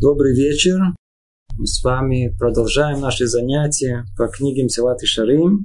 [0.00, 0.80] Добрый вечер.
[1.56, 5.64] Мы с вами продолжаем наши занятия по книге Мсилат и Шарим.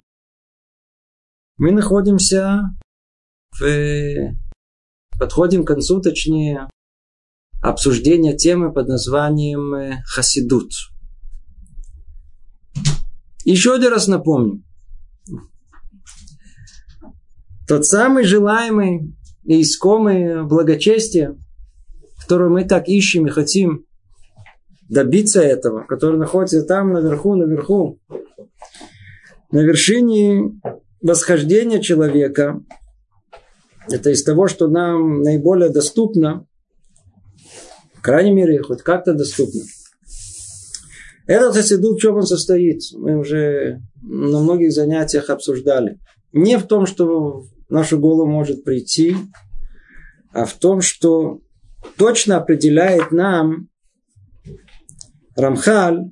[1.57, 2.61] Мы находимся
[3.59, 4.37] в...
[5.17, 6.69] Подходим к концу, точнее,
[7.63, 10.71] обсуждения темы под названием э, Хасидут.
[13.45, 14.63] Еще один раз напомню.
[17.67, 21.35] Тот самый желаемый и искомый благочестие,
[22.21, 23.88] которое мы так ищем и хотим
[24.89, 27.99] добиться этого, который находится там наверху, наверху,
[29.51, 30.59] на вершине
[31.01, 32.61] восхождения человека,
[33.89, 36.45] это из того, что нам наиболее доступно,
[37.93, 39.61] в крайней мере, хоть как-то доступно.
[41.25, 45.99] Этот хасидут, в чем он состоит, мы уже на многих занятиях обсуждали.
[46.33, 49.15] Не в том, что в нашу голову может прийти,
[50.31, 51.41] а в том, что
[51.97, 53.68] точно определяет нам
[55.39, 56.11] Рамхаль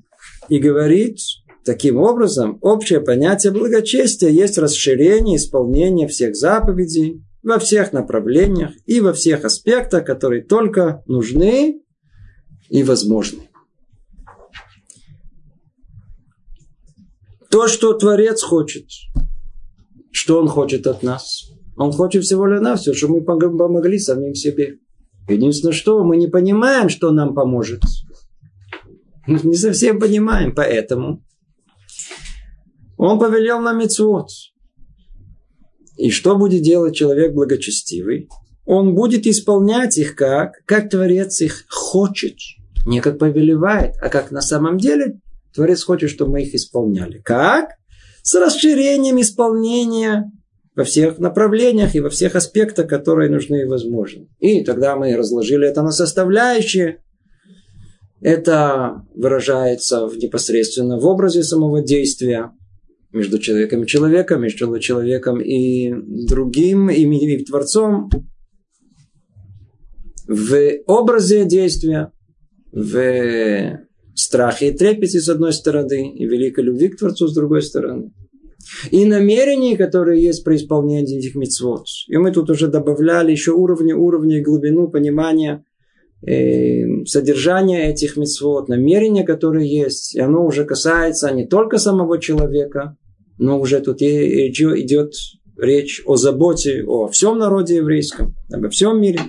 [0.49, 1.19] и говорит,
[1.65, 9.13] таким образом, общее понятие благочестия есть расширение исполнения всех заповедей во всех направлениях и во
[9.13, 11.81] всех аспектах, которые только нужны
[12.69, 13.49] и возможны.
[17.49, 18.85] То, что Творец хочет,
[20.11, 21.49] что Он хочет от нас.
[21.77, 24.79] Он хочет всего лишь навсего, чтобы мы помогли самим себе.
[25.29, 27.81] Единственное, что мы не понимаем, что нам поможет.
[29.27, 31.23] Не совсем понимаем, поэтому
[32.97, 34.29] он повелел нам мецвод.
[35.97, 38.29] И что будет делать человек благочестивый?
[38.65, 40.63] Он будет исполнять их как?
[40.65, 42.37] Как Творец их хочет.
[42.85, 45.19] Не как повелевает, а как на самом деле
[45.53, 47.19] Творец хочет, чтобы мы их исполняли.
[47.19, 47.71] Как?
[48.21, 50.31] С расширением исполнения
[50.75, 54.27] во всех направлениях и во всех аспектах, которые нужны и возможны.
[54.39, 57.03] И тогда мы разложили это на составляющие.
[58.21, 62.51] Это выражается в, непосредственно в образе самого действия
[63.11, 65.93] между человеком и человеком, между человеком и
[66.27, 68.09] другим, и, и Творцом,
[70.27, 70.55] в
[70.87, 72.11] образе действия,
[72.71, 73.79] в
[74.13, 78.11] страхе и трепете с одной стороны, и великой любви к Творцу с другой стороны.
[78.91, 81.85] И намерения, которые есть при исполнении этих митцвот.
[82.07, 85.63] И мы тут уже добавляли еще уровни, уровни, глубину понимания
[86.21, 92.97] содержание этих мецвод, намерения, которые есть, и оно уже касается не только самого человека,
[93.37, 95.13] но уже тут идет
[95.57, 99.19] речь о заботе о всем народе еврейском, обо всем мире.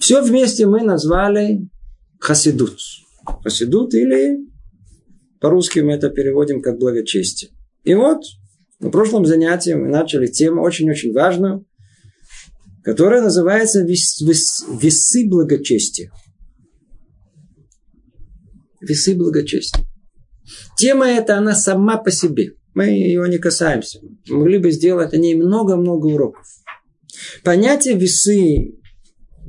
[0.00, 1.68] Все вместе мы назвали
[2.18, 2.78] хасидут.
[3.42, 4.38] Хасидут или
[5.40, 7.50] по-русски мы это переводим как благочестие.
[7.84, 8.22] И вот
[8.80, 11.64] на прошлом занятии мы начали тему очень-очень важную,
[12.88, 16.10] которая называется вес, вес, «Весы благочестия».
[18.80, 19.84] Весы благочестия.
[20.78, 22.54] Тема эта, она сама по себе.
[22.72, 23.98] Мы ее не касаемся.
[24.30, 26.46] Мы могли бы сделать о ней много-много уроков.
[27.44, 28.78] Понятие весы,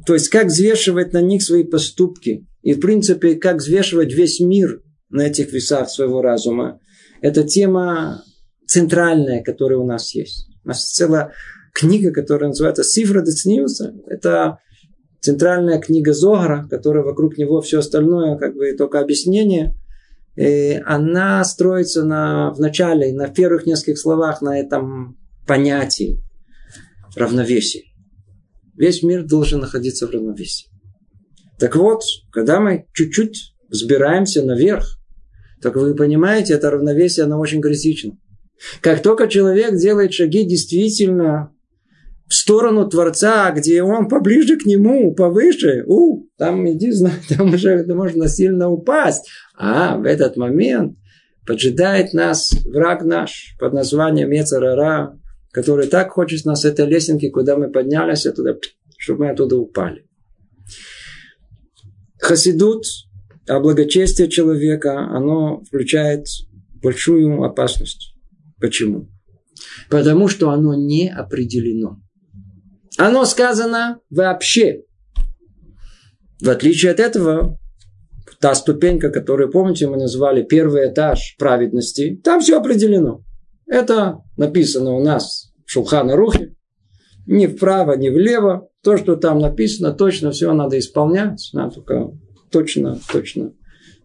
[0.06, 4.82] то есть как взвешивать на них свои поступки, и в принципе, как взвешивать весь мир
[5.10, 6.82] на этих весах своего разума,
[7.22, 8.22] это тема
[8.68, 10.50] центральная, которая у нас есть.
[10.66, 11.32] У нас целая
[11.74, 13.94] книга, которая называется «Сифра Децниуса».
[14.07, 14.59] Это
[15.22, 19.75] центральная книга Зогара, которая вокруг него все остальное, как бы только объяснение.
[20.35, 26.24] И она строится на, в начале, на первых нескольких словах на этом понятии
[27.16, 27.84] равновесия.
[28.75, 30.69] Весь мир должен находиться в равновесии.
[31.58, 34.97] Так вот, когда мы чуть-чуть взбираемся наверх,
[35.62, 38.18] так вы понимаете, это равновесие, оно очень критично.
[38.81, 41.53] Как только человек делает шаги действительно
[42.29, 46.91] в сторону Творца, где он поближе к нему, повыше, у, там иди,
[47.29, 49.28] там уже можно сильно упасть.
[49.57, 50.95] А в этот момент
[51.47, 55.19] поджидает нас враг наш под названием Ецарара,
[55.51, 58.59] который так хочет нас этой лесенки, куда мы поднялись, оттуда,
[59.00, 60.06] чтобы мы оттуда упали.
[62.20, 62.85] Хасидут,
[63.47, 66.28] а благочестие человека, оно включает
[66.79, 68.14] большую опасность.
[68.59, 69.09] Почему?
[69.90, 71.99] Потому что оно не определено.
[72.99, 74.81] Оно сказано вообще.
[76.41, 77.57] В отличие от этого,
[78.41, 83.23] та ступенька, которую, помните, мы назвали первый этаж праведности, там все определено.
[83.67, 86.55] Это написано у нас в Шулхана Рухе.
[87.25, 88.67] Ни вправо, ни влево.
[88.84, 91.51] То, что там написано, точно все надо исполнять.
[91.53, 92.11] Надо только
[92.51, 93.53] точно, точно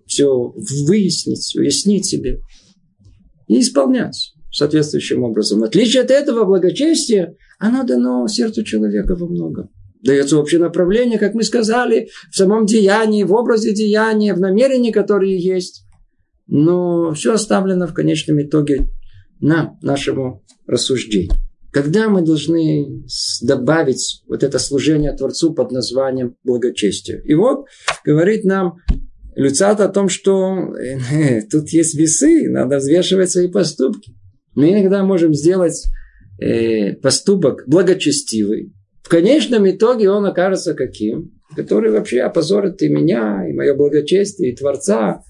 [0.07, 0.55] все
[0.87, 2.43] выяснить, уяснить себе
[3.49, 5.61] и исполнять соответствующим образом.
[5.61, 9.71] В отличие от этого благочестия, оно дано сердцу человека во многом.
[10.03, 15.39] Дается общее направление, как мы сказали, в самом деянии, в образе деяния, в намерении, которые
[15.39, 15.85] есть.
[16.47, 18.87] Но все оставлено в конечном итоге
[19.41, 21.33] нам, нашему рассуждению.
[21.73, 23.05] Когда мы должны
[23.43, 27.21] добавить вот это служение Творцу под названием благочестие?
[27.25, 27.65] И вот
[28.05, 28.77] говорит нам
[29.35, 34.15] Люцат о том, что э, тут есть весы, надо взвешивать свои поступки.
[34.55, 35.85] Мы иногда можем сделать
[36.41, 38.73] э, поступок благочестивый.
[39.03, 41.33] В конечном итоге он окажется каким?
[41.55, 45.23] Который вообще опозорит и меня, и мое благочестие, и Творца.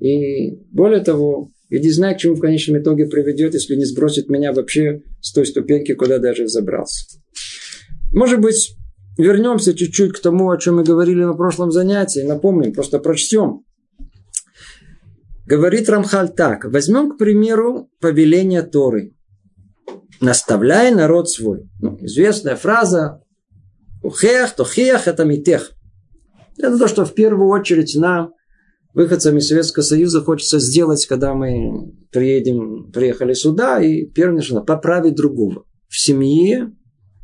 [0.00, 4.28] И более того, я не знаю, к чему в конечном итоге приведет, если не сбросит
[4.28, 7.18] меня вообще с той ступеньки, куда даже забрался.
[8.12, 8.76] Может быть,
[9.16, 12.20] вернемся чуть-чуть к тому, о чем мы говорили на прошлом занятии.
[12.20, 13.64] Напомним, просто прочтем.
[15.46, 16.64] Говорит Рамхаль так.
[16.64, 19.14] Возьмем, к примеру, повеление Торы.
[20.20, 21.68] Наставляй народ свой.
[21.80, 23.22] Ну, известная фраза.
[24.02, 25.72] Ухех, тохех, это митех.
[26.58, 28.34] Это то, что в первую очередь нам,
[28.94, 35.16] выходцам из Советского Союза, хочется сделать, когда мы приедем, приехали сюда, и первое, что поправить
[35.16, 35.64] другого.
[35.88, 36.72] В семье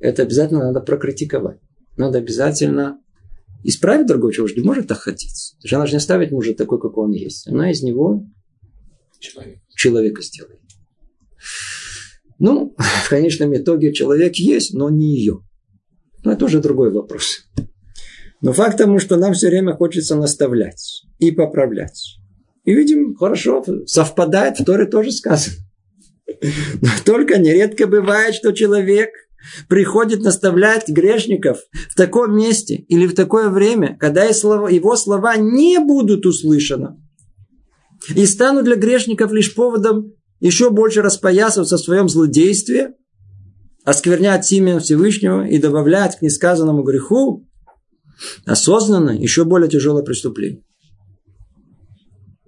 [0.00, 1.58] это обязательно надо прокритиковать
[1.98, 3.00] надо обязательно
[3.64, 4.60] исправить другого человека.
[4.60, 5.54] Не может так хотеть.
[5.62, 7.48] Жена же не ставит мужа такой, какой он есть.
[7.48, 8.26] Она из него
[9.18, 9.60] человек.
[9.74, 10.60] человека сделает.
[12.38, 12.74] Ну,
[13.04, 15.40] в конечном итоге человек есть, но не ее.
[16.24, 17.46] Но это уже другой вопрос.
[18.40, 22.18] Но факт тому, что нам все время хочется наставлять и поправлять.
[22.64, 25.56] И видим, хорошо, совпадает, в Торе тоже сказано.
[26.82, 29.10] Но только нередко бывает, что человек–
[29.68, 31.58] приходит наставлять грешников
[31.90, 36.96] в таком месте или в такое время, когда его слова не будут услышаны.
[38.14, 42.94] И станут для грешников лишь поводом еще больше распоясываться в своем злодействе,
[43.84, 47.48] осквернять имя Всевышнего и добавлять к несказанному греху
[48.44, 50.62] осознанно еще более тяжелое преступление.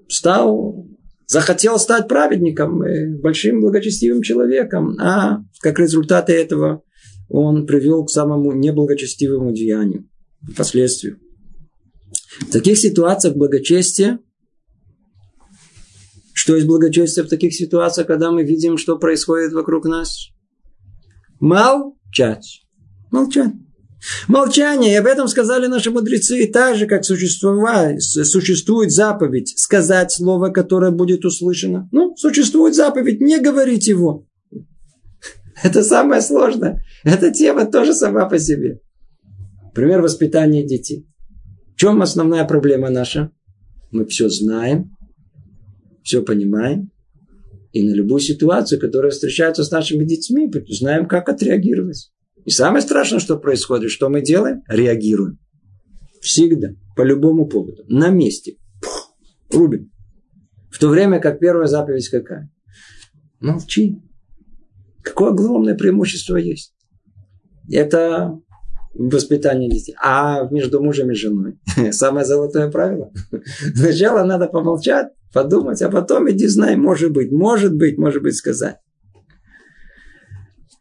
[0.09, 0.87] Стал,
[1.27, 6.83] захотел стать праведником, э, большим благочестивым человеком, а как результат этого
[7.29, 10.09] он привел к самому неблагочестивому деянию,
[10.57, 11.19] последствию.
[12.41, 14.19] В таких ситуациях благочестие,
[16.33, 20.29] что есть благочестие в таких ситуациях, когда мы видим, что происходит вокруг нас?
[21.39, 22.63] Молчать.
[23.11, 23.53] Молчать.
[24.29, 30.91] Молчание, и об этом сказали наши мудрецы, так же, как существует заповедь сказать слово, которое
[30.91, 31.87] будет услышано.
[31.93, 34.27] Ну, существует заповедь, не говорить его.
[35.63, 36.85] Это самое сложное.
[37.05, 38.81] Эта тема тоже сама по себе.
[39.75, 41.07] Пример воспитания детей.
[41.75, 43.31] В чем основная проблема наша?
[43.91, 44.97] Мы все знаем,
[46.03, 46.91] все понимаем,
[47.73, 52.13] и на любую ситуацию, которая встречается с нашими детьми, знаем, как отреагировать.
[52.45, 54.63] И самое страшное, что происходит, что мы делаем?
[54.69, 55.39] Реагируем.
[56.21, 58.57] Всегда, по любому поводу, на месте.
[58.83, 59.17] Пух,
[59.51, 59.91] рубим.
[60.71, 62.51] В то время как первая заповедь какая?
[63.41, 64.01] Молчи.
[65.03, 66.75] Какое огромное преимущество есть.
[67.71, 68.39] Это
[68.95, 69.95] воспитание детей.
[70.03, 71.59] А между мужем и женой
[71.93, 73.13] самое золотое правило.
[73.75, 78.77] Сначала надо помолчать, подумать, а потом иди знай, может быть, может быть, может быть сказать.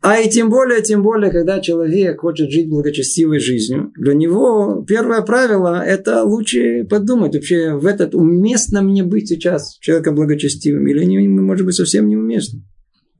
[0.01, 5.21] А и тем более, тем более, когда человек хочет жить благочестивой жизнью, для него первое
[5.23, 11.27] правило– это лучше подумать, вообще в этот уместно мне быть сейчас человеком благочестивым или не,
[11.27, 12.61] может быть совсем неуместно.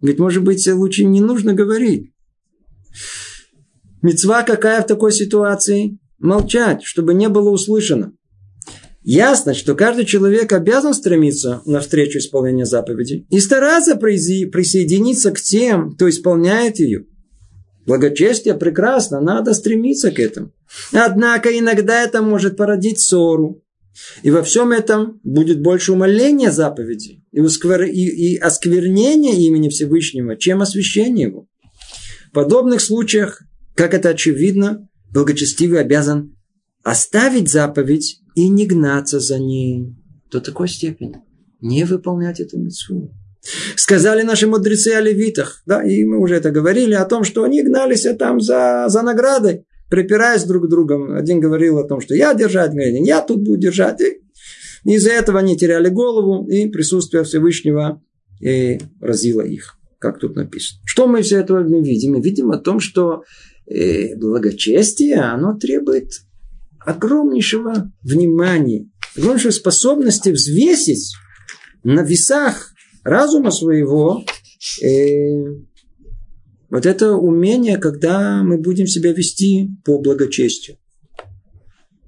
[0.02, 2.12] Ведь, может быть, лучше не нужно говорить.
[4.02, 6.00] Мецва какая в такой ситуации?
[6.20, 8.14] Молчать, чтобы не было услышано.
[9.02, 16.10] Ясно, что каждый человек обязан стремиться навстречу исполнения заповеди и стараться присоединиться к тем, кто
[16.10, 17.06] исполняет ее.
[17.86, 20.52] Благочестие прекрасно, надо стремиться к этому.
[20.92, 23.64] Однако иногда это может породить ссору,
[24.24, 27.84] и во всем этом будет больше умоления заповеди и, усквер...
[27.84, 31.48] и, и осквернения имени Всевышнего, чем освящение его.
[32.30, 33.42] В подобных случаях,
[33.76, 36.36] как это очевидно, благочестивый обязан
[36.84, 39.96] оставить заповедь и не гнаться за ней
[40.32, 41.22] до такой степени.
[41.62, 43.12] Не выполнять эту митцву.
[43.76, 47.64] Сказали наши мудрецы о левитах, да, и мы уже это говорили, о том, что они
[47.64, 51.14] гнались там за, за наградой припираясь друг к другу.
[51.14, 54.02] Один говорил о том, что я держать, говорит, я тут буду держать.
[54.02, 58.02] И из-за этого они теряли голову, и присутствие Всевышнего
[58.40, 60.82] и разило их, как тут написано.
[60.86, 62.14] Что мы все это видим?
[62.14, 63.24] Мы видим о том, что
[63.68, 66.22] э, благочестие, оно требует
[66.80, 71.14] огромнейшего внимания, огромнейшей способности взвесить
[71.84, 74.24] на весах разума своего
[74.82, 74.88] э,
[76.70, 80.78] Вот это умение, когда мы будем себя вести по благочестию.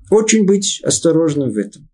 [0.10, 1.88] Очень быть осторожным в этом.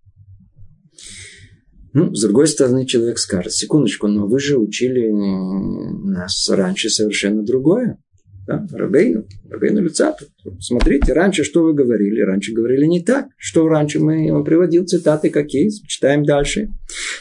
[1.93, 7.97] Ну, с другой стороны, человек скажет, секундочку, но вы же учили нас раньше совершенно другое.
[8.45, 8.65] Да?
[8.71, 10.25] Рабейну, Рабейну Люцату.
[10.59, 12.21] Смотрите, раньше что вы говорили?
[12.21, 13.27] Раньше говорили не так.
[13.37, 15.69] Что раньше мы, он приводил цитаты какие?
[15.85, 16.69] Читаем дальше.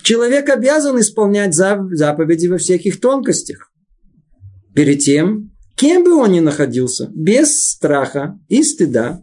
[0.02, 3.72] Человек обязан исполнять заповеди во всех их тонкостях.
[4.76, 9.22] Перед тем, кем бы он ни находился, без страха и стыда.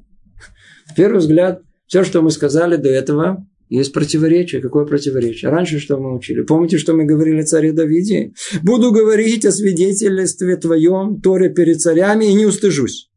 [0.88, 4.62] В первый взгляд, все, что мы сказали до этого, есть противоречие.
[4.62, 5.52] Какое противоречие?
[5.52, 6.42] Раньше что мы учили?
[6.42, 8.34] Помните, что мы говорили о царе Давиде?
[8.64, 13.12] Буду говорить о свидетельстве твоем, Торе перед царями, и не устыжусь.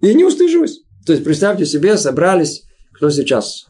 [0.00, 0.82] И не устыжусь.
[1.04, 3.66] То есть, представьте себе, собрались, кто сейчас?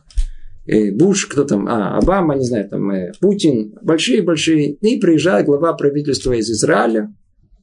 [0.66, 4.74] Э, Буш, кто там, а, Обама, не знаю, там, э, Путин, большие-большие.
[4.74, 7.12] И приезжает глава правительства из Израиля.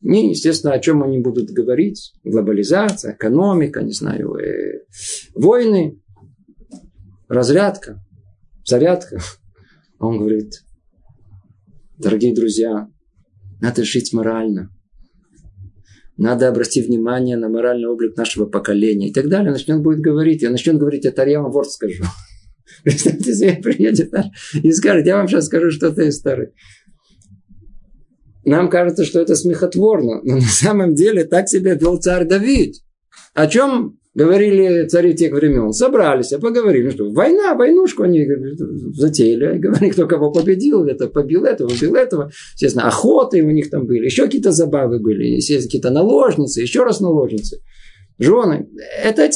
[0.01, 2.13] И, естественно, о чем они будут говорить?
[2.24, 4.86] Глобализация, экономика, не знаю, э,
[5.34, 6.00] войны,
[7.27, 8.01] разрядка
[8.68, 9.20] зарядка.
[10.00, 10.63] Он говорит,
[11.98, 12.88] дорогие друзья,
[13.62, 14.70] надо жить морально.
[16.18, 19.51] Надо обратить внимание на моральный облик нашего поколения и так далее.
[19.51, 20.42] Начнет будет говорить.
[20.42, 22.04] Я начнет говорить, это я вам ворд скажу.
[22.84, 24.12] Представьте себе, приедет
[24.54, 26.50] и скажет, я вам сейчас скажу что-то из старых.
[28.48, 32.75] Нам кажется, что это смехотворно, но на самом деле так себя вел царь Давид.
[33.34, 38.25] О чем говорили цари тех времен, собрались, а поговорили, что, война, войнушку они
[38.94, 43.86] затеяли, говорили, кто кого победил, это побил этого, побил этого, естественно, охоты у них там
[43.86, 47.60] были, еще какие-то забавы были, естественно, какие-то наложницы, еще раз наложницы,
[48.18, 48.70] жены.
[49.04, 49.30] Это,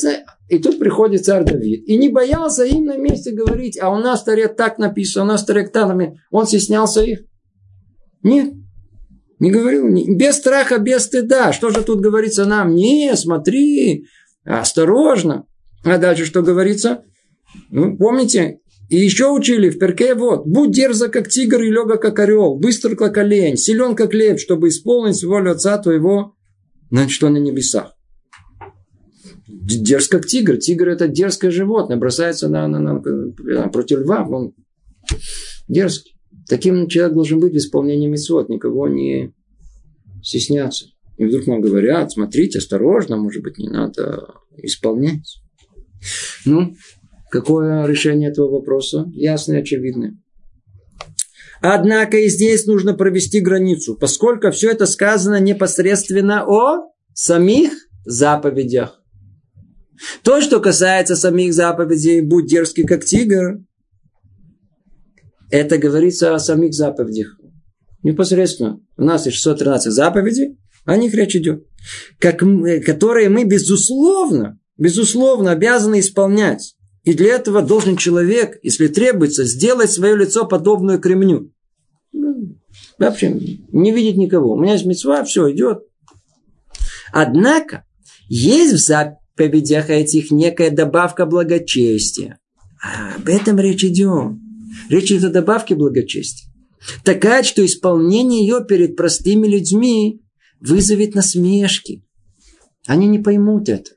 [0.47, 1.83] и тут приходит царь Давид.
[1.85, 5.43] И не боялся им на месте говорить, а у нас таре так написано, у нас
[5.43, 5.93] таре так,
[6.31, 7.19] он стеснялся их.
[8.23, 8.53] Нет,
[9.41, 11.51] не говорил, без страха, без стыда.
[11.51, 12.73] Что же тут говорится нам?
[12.73, 14.05] Не, смотри,
[14.43, 15.45] Осторожно.
[15.83, 17.03] А дальше что говорится?
[17.69, 20.45] Ну, помните, и еще учили в перке вот.
[20.45, 22.55] Будь дерзок, как тигр, и лега, как орел.
[22.55, 23.57] Быстр, как олень.
[23.57, 26.35] Силен, как лев, чтобы исполнить волю отца твоего,
[26.89, 27.95] значит, что на небесах.
[29.47, 30.57] Дерзк, как тигр.
[30.57, 31.97] Тигр– это дерзкое животное.
[31.97, 34.27] Бросается на, на, на, против льва.
[34.27, 34.53] Он
[35.67, 36.10] дерзкий.
[36.51, 38.49] Таким человек должен быть в исполнении митцвот.
[38.49, 39.33] Никого не
[40.21, 40.87] стесняться.
[41.15, 45.41] И вдруг нам говорят, смотрите, осторожно, может быть, не надо исполнять.
[46.43, 46.75] Ну,
[47.29, 49.09] какое решение этого вопроса?
[49.13, 50.19] Ясное и очевидное.
[51.61, 57.71] Однако и здесь нужно провести границу, поскольку все это сказано непосредственно о самих
[58.03, 59.01] заповедях.
[60.21, 63.63] То, что касается самих заповедей, будь дерзкий, как тигр,
[65.51, 67.37] это говорится о самих заповедях.
[68.03, 68.79] Непосредственно.
[68.97, 71.65] У нас есть 613 заповедей, о них речь идет.
[72.19, 72.39] Как,
[72.85, 76.75] которые мы, безусловно, безусловно обязаны исполнять.
[77.03, 81.51] И для этого должен человек, если требуется, сделать свое лицо подобное кремню.
[82.11, 82.57] Ну,
[82.97, 83.29] вообще,
[83.71, 84.53] не видеть никого.
[84.53, 85.83] У меня есть мецва, все, идет.
[87.11, 87.85] Однако,
[88.27, 92.39] есть в заповедях этих некая добавка благочестия.
[92.83, 94.33] А об этом речь идет.
[94.89, 96.51] Речь идет о добавке благочестия.
[97.03, 100.21] Такая, что исполнение ее перед простыми людьми
[100.59, 102.03] вызовет насмешки.
[102.87, 103.91] Они не поймут это.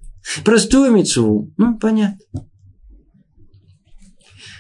[0.45, 2.19] Простую мецву, ну, понятно.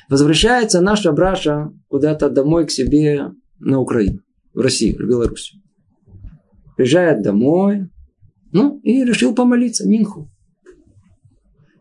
[0.08, 4.20] Возвращается наша браша куда-то домой к себе на Украину,
[4.52, 5.54] в Россию, в Беларусь.
[6.76, 7.88] Приезжает домой,
[8.52, 10.30] ну, и решил помолиться, Минху.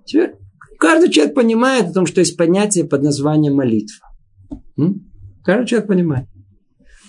[0.05, 0.35] Теперь
[0.79, 4.12] каждый человек понимает о том, что есть понятие под названием молитва.
[4.77, 5.11] М?
[5.43, 6.27] Каждый человек понимает.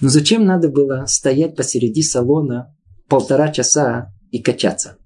[0.01, 2.75] Но зачем надо было стоять посреди салона
[3.09, 4.99] полтора часа и качаться.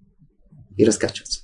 [0.76, 1.40] И раскачиваться.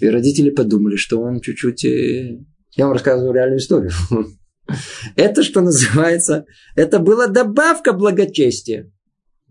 [0.00, 1.84] И родители подумали, что он чуть-чуть...
[1.84, 2.38] Э,
[2.76, 3.92] я вам рассказываю реальную историю.
[5.16, 8.90] Это, что называется, это была добавка благочестия.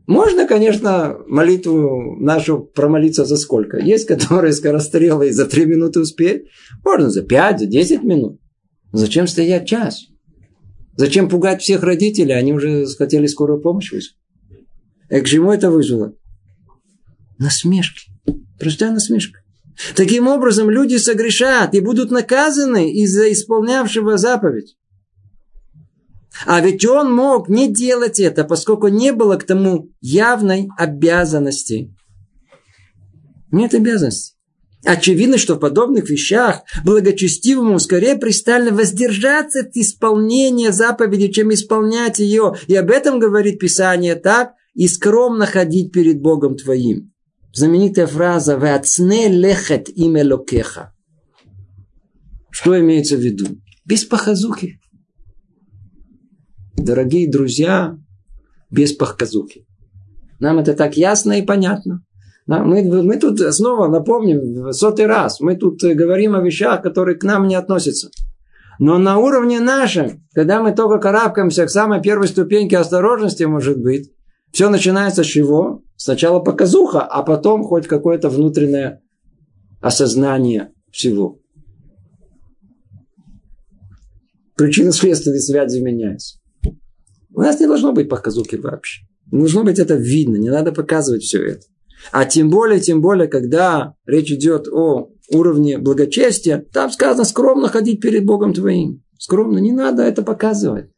[0.07, 3.77] Можно, конечно, молитву нашу промолиться за сколько?
[3.77, 6.43] Есть, которые скорострелы за три минуты успеют.
[6.83, 8.39] Можно за пять, за десять минут.
[8.93, 10.05] Зачем стоять час?
[10.95, 12.35] Зачем пугать всех родителей?
[12.35, 14.15] Они уже хотели скорую помощь вызвать.
[15.09, 16.13] И к чему это вызвало?
[17.39, 18.11] Насмешки.
[18.59, 19.39] Простая насмешка.
[19.95, 24.77] Таким образом, люди согрешат и будут наказаны из-за исполнявшего заповедь.
[26.45, 31.91] А ведь он мог не делать это, поскольку не было к тому явной обязанности.
[33.51, 34.32] Нет обязанности.
[34.85, 42.55] Очевидно, что в подобных вещах благочестивому скорее пристально воздержаться от исполнения заповеди, чем исполнять ее.
[42.67, 47.13] И об этом говорит Писание так, и скромно ходить перед Богом твоим.
[47.53, 50.93] Знаменитая фраза «Веацне лехет имя локеха».
[52.49, 53.45] Что имеется в виду?
[53.85, 54.79] Без похазухи.
[56.75, 57.97] Дорогие друзья,
[58.69, 59.65] без похазухи.
[60.39, 62.03] Нам это так ясно и понятно.
[62.45, 67.23] Мы, мы тут снова напомним в сотый раз, мы тут говорим о вещах, которые к
[67.23, 68.09] нам не относятся.
[68.79, 74.11] Но на уровне нашем, когда мы только карабкаемся к самой первой ступеньке осторожности, может быть,
[74.51, 75.83] все начинается с чего?
[75.95, 79.01] Сначала показуха, а потом хоть какое-то внутреннее
[79.79, 81.39] осознание всего.
[84.55, 86.39] Причинно-следственные связи меняются.
[87.33, 89.01] У нас не должно быть показухи вообще.
[89.31, 91.65] Должно быть это видно, не надо показывать все это.
[92.11, 98.01] А тем более, тем более, когда речь идет о уровне благочестия, там сказано скромно ходить
[98.01, 99.03] перед Богом твоим.
[99.17, 100.89] Скромно, не надо это показывать.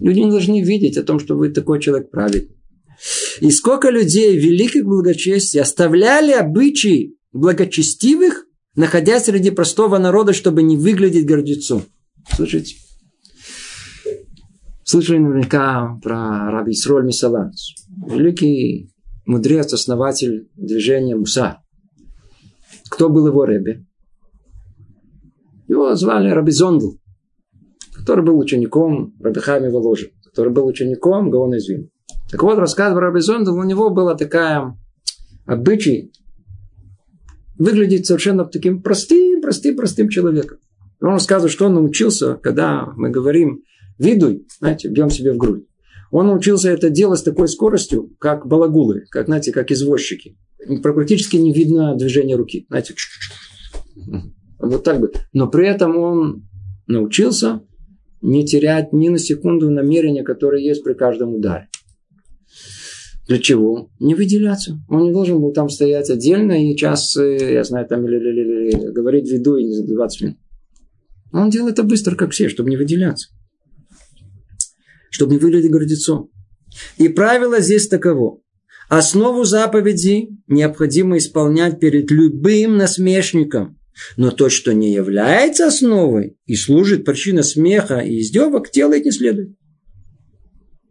[0.00, 2.56] Люди не должны видеть о том, что вы такой человек праведный.
[3.40, 11.26] И сколько людей великих благочестий оставляли обычаи благочестивых, находясь среди простого народа, чтобы не выглядеть
[11.26, 11.82] гордецом.
[12.34, 12.76] Слушайте,
[14.84, 17.74] слышали наверняка про раби Исроль Мисаланс.
[18.08, 18.91] Великий
[19.26, 21.62] мудрец, основатель движения Муса.
[22.90, 23.86] Кто был его рэбби?
[25.68, 26.92] Его звали Раби Зондл,
[27.94, 31.68] который был учеником Раби Хайми Воложи, который был учеником Гаона из
[32.30, 34.76] Так вот, рассказывал Раби Зондл, у него была такая
[35.46, 36.12] обычай
[37.58, 40.58] выглядеть совершенно таким простым, простым, простым человеком.
[41.00, 43.62] Он рассказывает, что он научился, когда мы говорим
[43.98, 45.66] «видуй», знаете, бьем себе в грудь.
[46.12, 50.36] Он научился это делать с такой скоростью, как балагулы, как, знаете, как извозчики.
[50.82, 52.66] Практически не видно движения руки.
[52.68, 52.94] Знаете,
[54.58, 55.10] вот так бы.
[55.32, 56.48] Но при этом он
[56.86, 57.62] научился
[58.20, 61.68] не терять ни на секунду намерения, которое есть при каждом ударе.
[63.26, 63.88] Для чего?
[63.98, 64.78] Не выделяться.
[64.90, 68.68] Он не должен был там стоять отдельно и час, э, я знаю, там или, или,
[68.68, 70.36] или говорить в виду и не за 20 минут.
[71.32, 73.28] Он делает это быстро, как все, чтобы не выделяться
[75.12, 76.30] чтобы не выглядеть гордецом.
[76.96, 78.40] И правило здесь таково.
[78.88, 83.78] Основу заповеди необходимо исполнять перед любым насмешником.
[84.16, 89.54] Но то, что не является основой и служит причиной смеха и издевок, делать не следует.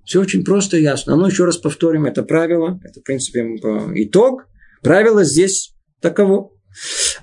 [0.06, 1.16] Все очень просто и ясно.
[1.16, 2.80] Но еще раз повторим это правило.
[2.84, 3.42] Это, в принципе,
[3.96, 4.46] итог.
[4.84, 6.52] Правило здесь таково.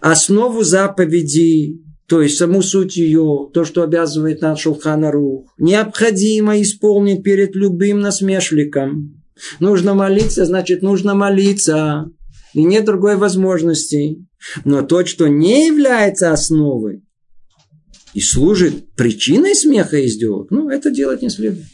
[0.00, 7.54] Основу заповеди то есть саму суть ее, то, что обязывает нас Шулханарух, необходимо исполнить перед
[7.54, 9.22] любым насмешником.
[9.60, 12.10] Нужно молиться, значит, нужно молиться.
[12.54, 14.26] И нет другой возможности.
[14.64, 17.04] Но то, что не является основой
[18.14, 21.66] и служит причиной смеха и издевок, ну, это делать не следует.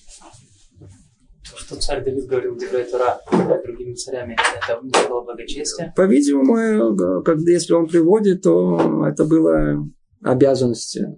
[0.80, 3.20] То, что царь Давид говорил Деврей Тура
[3.64, 5.92] другими царями, это не было благочестие?
[5.94, 9.88] По-видимому, когда, если он приводит, то это было
[10.24, 11.14] обязанности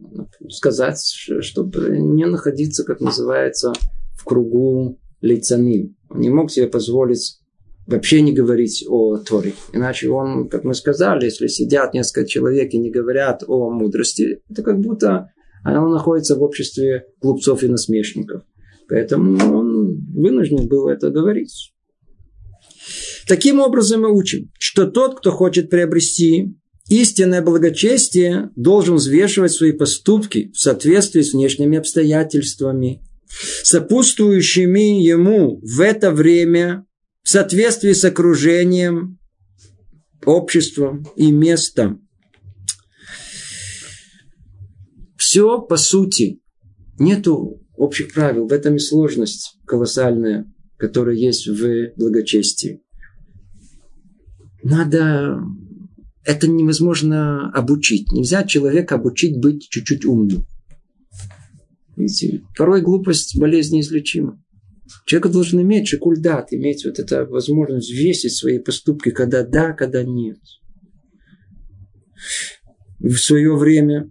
[0.50, 1.00] сказать,
[1.40, 3.72] чтобы не находиться, как называется,
[4.18, 5.96] в кругу лицаним.
[6.10, 7.38] Он не мог себе позволить
[7.86, 9.54] вообще не говорить о Торе.
[9.72, 14.62] Иначе он, как мы сказали, если сидят несколько человек и не говорят о мудрости, это
[14.62, 15.30] как будто
[15.64, 18.42] он находится в обществе глупцов и насмешников.
[18.88, 21.72] Поэтому он вынужден был это говорить.
[23.28, 26.56] Таким образом мы учим, что тот, кто хочет приобрести
[26.88, 33.02] Истинное благочестие должен взвешивать свои поступки в соответствии с внешними обстоятельствами,
[33.64, 36.86] сопутствующими ему в это время
[37.24, 39.18] в соответствии с окружением,
[40.24, 42.06] обществом и местом.
[45.16, 46.40] Все по сути.
[47.00, 48.46] Нету общих правил.
[48.46, 50.46] В этом и сложность колоссальная,
[50.76, 52.80] которая есть в благочестии.
[54.62, 55.40] Надо
[56.26, 58.10] это невозможно обучить.
[58.10, 60.44] Нельзя человека обучить быть чуть-чуть умным.
[61.96, 64.42] Видите, порой глупость болезнь неизлечима.
[65.06, 70.38] Человек должен иметь шикульдат, иметь вот эту возможность взвесить свои поступки, когда да, когда нет.
[72.98, 74.10] В свое время,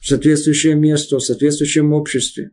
[0.00, 2.50] в соответствующее место, в соответствующем обществе.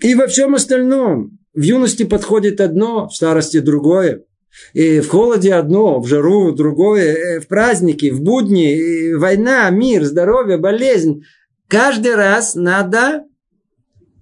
[0.00, 1.38] И во всем остальном.
[1.54, 4.24] В юности подходит одно, в старости другое.
[4.72, 10.58] И в холоде одно, в жару другое, э, в праздники, в будни, война, мир, здоровье,
[10.58, 11.24] болезнь.
[11.68, 13.24] Каждый раз надо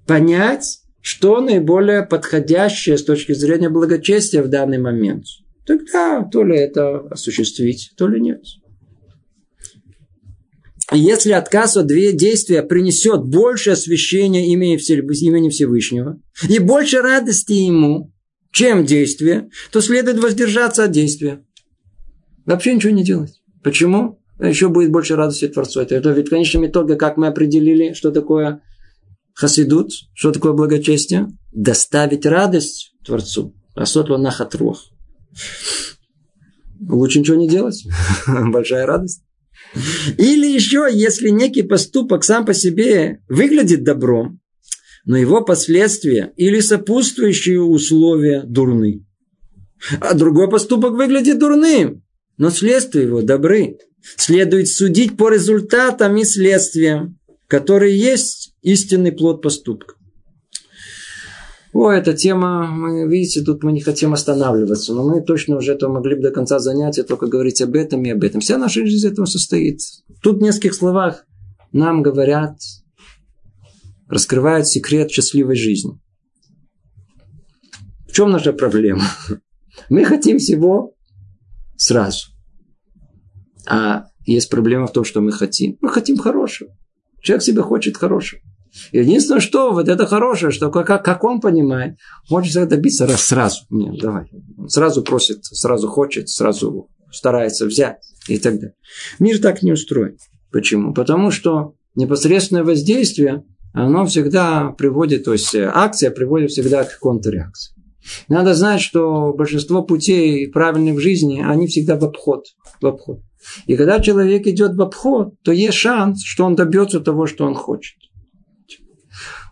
[0.06, 5.24] понять, что наиболее подходящее с точки зрения благочестия в данный момент.
[5.66, 8.42] Тогда то ли это осуществить, то ли нет.
[10.92, 18.13] Если отказ от действия принесет больше освящения имени Всевышнего и больше радости ему,
[18.54, 21.44] чем действие, то следует воздержаться от действия.
[22.46, 23.42] Вообще ничего не делать.
[23.64, 24.22] Почему?
[24.38, 25.80] Еще будет больше радости Творцу.
[25.80, 28.62] Это, это ведь в конечном итоге, как мы определили, что такое
[29.34, 31.28] хасидут, что такое благочестие?
[31.52, 33.56] Доставить радость Творцу.
[33.74, 34.84] Асотло нахатрух.
[36.88, 37.84] Лучше ничего не делать.
[38.26, 39.24] Большая радость.
[40.16, 44.40] Или еще, если некий поступок сам по себе выглядит добром,
[45.04, 49.04] но его последствия или сопутствующие условия дурны.
[50.00, 52.02] А другой поступок выглядит дурным,
[52.38, 53.78] но следствия его добры.
[54.16, 59.94] Следует судить по результатам и следствиям, которые есть истинный плод поступка.
[61.72, 65.88] О, эта тема, мы, видите, тут мы не хотим останавливаться, но мы точно уже это
[65.88, 68.40] могли бы до конца занятия только говорить об этом и об этом.
[68.40, 69.80] Вся наша жизнь из этого состоит.
[70.22, 71.24] Тут в нескольких словах
[71.72, 72.58] нам говорят,
[74.14, 76.00] раскрывают секрет счастливой жизни.
[78.08, 79.02] В чем наша проблема?
[79.88, 80.94] Мы хотим всего
[81.76, 82.28] сразу.
[83.68, 85.76] А есть проблема в том, что мы хотим.
[85.80, 86.70] Мы хотим хорошего.
[87.22, 88.40] Человек себе хочет хорошего.
[88.92, 91.96] Единственное, что вот это хорошее, что как, как он понимает,
[92.28, 93.62] хочется добиться раз сразу.
[93.70, 94.30] Нет, давай.
[94.68, 97.98] Сразу просит, сразу хочет, сразу старается взять
[98.28, 98.76] и так далее.
[99.18, 100.18] Мир так не устроен.
[100.52, 100.94] Почему?
[100.94, 107.74] Потому что непосредственное воздействие, оно всегда приводит, то есть акция приводит всегда к контрреакции.
[108.28, 112.46] Надо знать, что большинство путей правильных в жизни, они всегда в обход.
[112.80, 113.20] В обход.
[113.66, 117.54] И когда человек идет в обход, то есть шанс, что он добьется того, что он
[117.54, 117.96] хочет.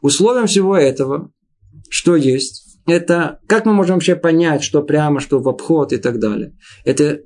[0.00, 1.30] Условием всего этого,
[1.88, 6.20] что есть, это как мы можем вообще понять, что прямо, что в обход и так
[6.20, 6.56] далее.
[6.84, 7.20] Это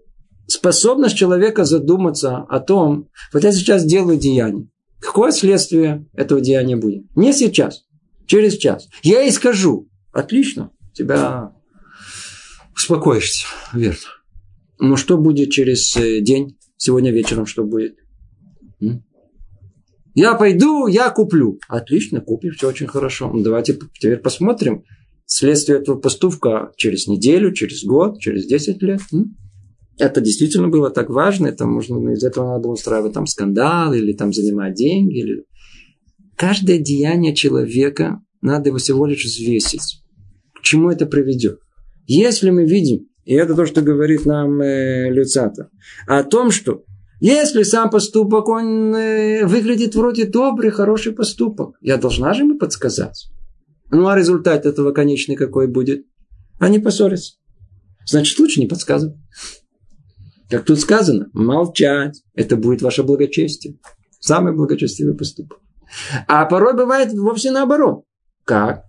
[0.46, 4.68] способность человека задуматься о том, вот я сейчас делаю деяние.
[5.00, 7.04] Какое следствие этого деяния будет?
[7.14, 7.84] Не сейчас,
[8.26, 8.88] через час.
[9.02, 9.88] Я и скажу.
[10.12, 11.52] Отлично, тебя
[12.74, 13.98] успокоишься, верно.
[14.78, 16.58] Но что будет через э, день?
[16.76, 17.96] Сегодня вечером что будет?
[20.14, 21.58] Я пойду, я куплю.
[21.68, 23.30] Отлично, купишь, все очень хорошо.
[23.32, 24.84] Ну, давайте теперь посмотрим
[25.26, 29.00] следствие этого поступка через неделю, через год, через 10 лет.
[29.98, 34.32] Это действительно было так важно, это можно, из этого надо устраивать там скандал или там
[34.32, 35.20] занимать деньги.
[35.20, 35.44] Или...
[36.36, 40.02] Каждое деяние человека надо его всего лишь взвесить.
[40.54, 41.60] К чему это приведет?
[42.06, 45.70] Если мы видим, и это то, что говорит нам э, Люцата,
[46.06, 46.84] о том, что
[47.20, 53.28] если сам поступок, он э, выглядит вроде добрый, хороший поступок, я должна же ему подсказать.
[53.90, 56.04] Ну, а результат этого конечный какой будет?
[56.60, 57.34] Они поссорятся.
[58.04, 59.16] Значит, лучше не подсказывать.
[60.48, 62.22] Как тут сказано, молчать.
[62.34, 63.78] Это будет ваше благочестие.
[64.20, 65.60] Самый благочестивый поступок.
[66.28, 68.04] А порой бывает вовсе наоборот.
[68.44, 68.84] Как?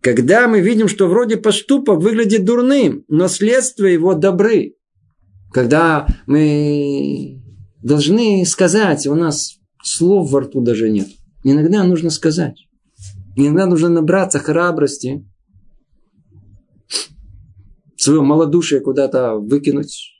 [0.00, 4.74] Когда мы видим, что вроде поступок выглядит дурным, но следствия его добры.
[5.52, 7.42] Когда мы
[7.82, 11.08] должны сказать, у нас слов во рту даже нет.
[11.42, 12.68] Иногда нужно сказать.
[13.36, 15.24] Иногда нужно набраться храбрости,
[17.96, 20.17] свое малодушие куда-то выкинуть,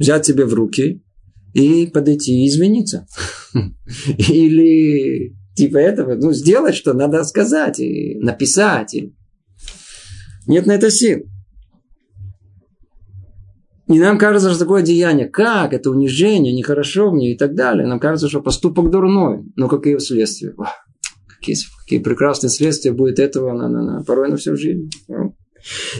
[0.00, 1.04] взять себе в руки
[1.54, 3.06] и подойти и извиниться.
[4.16, 8.94] Или типа этого, ну, сделать, что надо сказать, и написать.
[8.94, 9.14] И...
[10.46, 11.26] Нет на это сил.
[13.88, 17.86] И нам кажется, что такое деяние, как это унижение, нехорошо мне и так далее.
[17.86, 19.44] Нам кажется, что поступок дурной.
[19.56, 20.54] Но какие следствия?
[21.26, 24.90] Какие, какие прекрасные следствия будет этого на, на, на, порой на всю жизнь.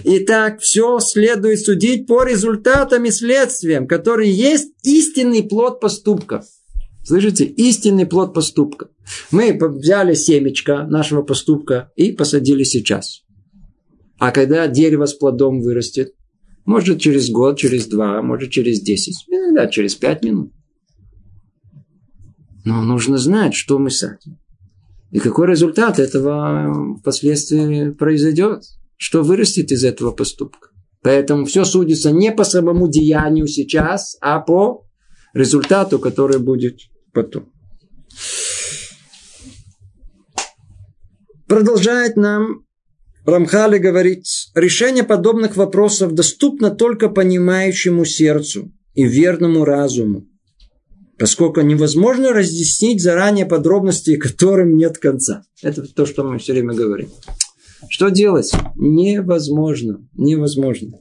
[0.04, 6.44] Итак, все следует судить по результатам и следствиям, которые есть истинный плод поступка.
[7.04, 7.44] Слышите?
[7.44, 8.88] Истинный плод поступка.
[9.30, 13.22] Мы взяли семечко нашего поступка и посадили сейчас.
[14.18, 16.14] А когда дерево с плодом вырастет,
[16.66, 20.52] может, через год, через два, может, через десять, иногда через пять минут.
[22.64, 24.38] Но нужно знать, что мы садим.
[25.10, 28.62] И какой результат этого впоследствии произойдет.
[29.02, 30.68] Что вырастет из этого поступка.
[31.00, 34.84] Поэтому все судится не по самому деянию сейчас, а по
[35.32, 36.80] результату, который будет
[37.14, 37.50] потом.
[41.46, 42.66] Продолжает нам
[43.24, 50.26] Рамхали говорит, решение подобных вопросов доступно только понимающему сердцу и верному разуму,
[51.18, 55.42] поскольку невозможно разъяснить заранее подробности, которым нет конца.
[55.62, 57.08] Это то, что мы все время говорим.
[57.88, 58.52] Что делать?
[58.76, 60.06] Невозможно.
[60.16, 60.98] Невозможно.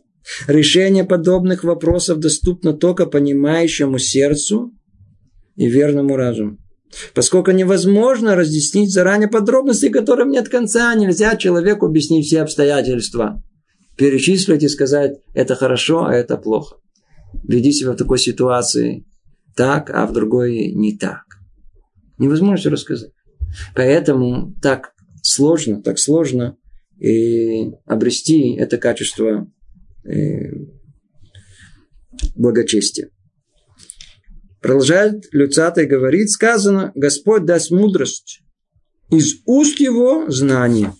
[0.48, 4.72] Решение подобных вопросов доступно только понимающему сердцу
[5.56, 6.58] и верному разуму.
[7.13, 13.44] Поскольку невозможно разъяснить заранее подробности, которым нет конца, нельзя человеку объяснить все обстоятельства.
[13.98, 16.78] перечислить и сказать, это хорошо, а это плохо.
[17.44, 19.06] Веди себя в такой ситуации
[19.56, 21.24] так, а в другой не так.
[22.18, 23.12] Невозможно все рассказать.
[23.76, 26.56] Поэтому так сложно, так сложно
[27.00, 29.52] и обрести это качество
[30.04, 30.52] э,
[32.36, 33.10] благочестия.
[34.62, 38.42] Продолжает Люцатый говорит, сказано, Господь даст мудрость
[39.10, 40.94] из уст его знания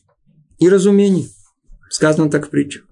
[0.60, 1.28] и разумения.
[1.90, 2.86] Сказано так в притчах.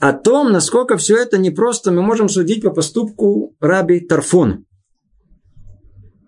[0.00, 4.64] О том, насколько все это непросто, мы можем судить по поступку раби Тарфона.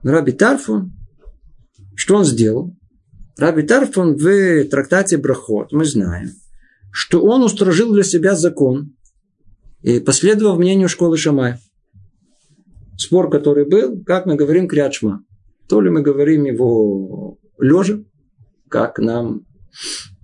[0.03, 0.93] Раби Тарфон,
[1.97, 2.77] что он сделал?
[3.39, 6.31] Раби Тарфон в трактате Брахот, мы знаем,
[6.91, 8.97] что он устражил для себя закон
[9.83, 11.61] и последовал мнению школы Шамая.
[12.97, 15.23] Спор, который был, как мы говорим крячма.
[15.69, 17.99] То ли мы говорим его лежа,
[18.71, 19.43] как нам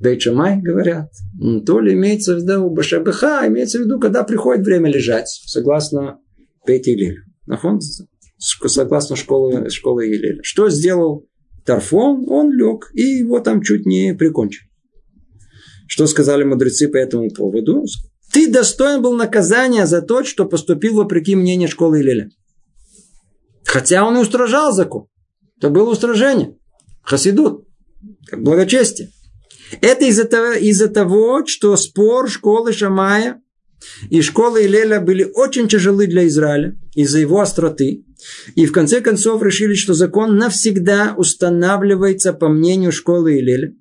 [0.00, 1.10] Бейчамай говорят,
[1.66, 6.18] то ли имеется в виду Башабыха, имеется в виду, когда приходит время лежать, согласно
[6.66, 7.18] Бейти Илель.
[8.38, 10.40] Согласно школе, школы Илеля.
[10.42, 11.28] Что сделал
[11.64, 12.26] Тарфон?
[12.28, 14.68] Он лег, и его там чуть не прикончили.
[15.86, 17.84] Что сказали мудрецы по этому поводу?
[18.32, 22.30] Ты достоин был наказания за то, что поступил вопреки мнению школы Илеля.
[23.64, 25.06] Хотя он и устражал закон.
[25.58, 26.56] Это было устражение.
[27.02, 27.66] Хасидут.
[28.26, 29.10] Как благочестие.
[29.80, 33.40] Это из-за того, из того, что спор школы Шамая
[34.10, 38.04] и школы Илеля были очень тяжелы для Израиля из-за его остроты.
[38.54, 43.72] И в конце концов решили, что закон навсегда устанавливается по мнению школы Илеля.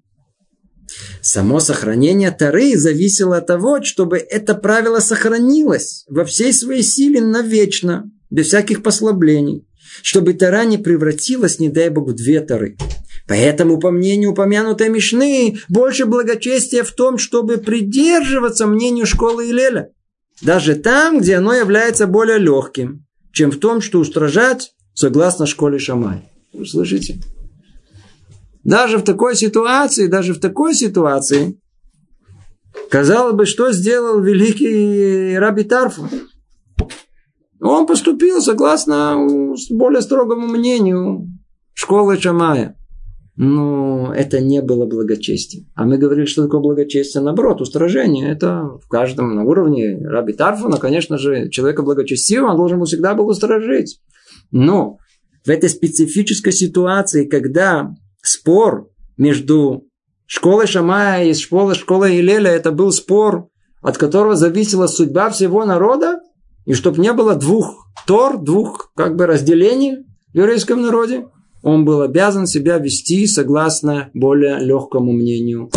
[1.21, 8.11] Само сохранение Тары зависело от того, чтобы это правило сохранилось во всей своей силе навечно,
[8.29, 9.67] без всяких послаблений,
[10.01, 12.77] чтобы Тара не превратилась, не дай Бог, в две Тары.
[13.27, 19.89] Поэтому, по мнению упомянутой Мишны, больше благочестия в том, чтобы придерживаться мнению школы Илеля.
[20.41, 26.29] Даже там, где оно является более легким, чем в том, что устражать согласно школе Шамай.
[26.53, 27.21] Вы слышите?
[28.63, 31.59] Даже в такой ситуации, даже в такой ситуации,
[32.89, 36.07] казалось бы, что сделал великий Раби Тарфу?
[37.59, 39.15] Он поступил согласно
[39.69, 41.27] более строгому мнению
[41.73, 42.75] школы Шамая.
[43.37, 45.67] Но это не было благочестием.
[45.73, 47.23] А мы говорили, что такое благочестие.
[47.23, 48.29] Наоборот, устражение.
[48.29, 53.13] Это в каждом на уровне Раби Тарфана, конечно же, человека благочестивого, он должен был всегда
[53.15, 54.01] был устражить.
[54.51, 54.97] Но
[55.45, 59.87] в этой специфической ситуации, когда спор между
[60.25, 63.47] школой Шамая и школой, школой Илеля, это был спор,
[63.81, 66.19] от которого зависела судьба всего народа,
[66.65, 71.27] и чтобы не было двух тор, двух как бы разделений в еврейском народе,
[71.61, 75.69] он был обязан себя вести согласно более легкому мнению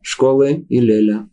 [0.00, 1.28] школы Илеля.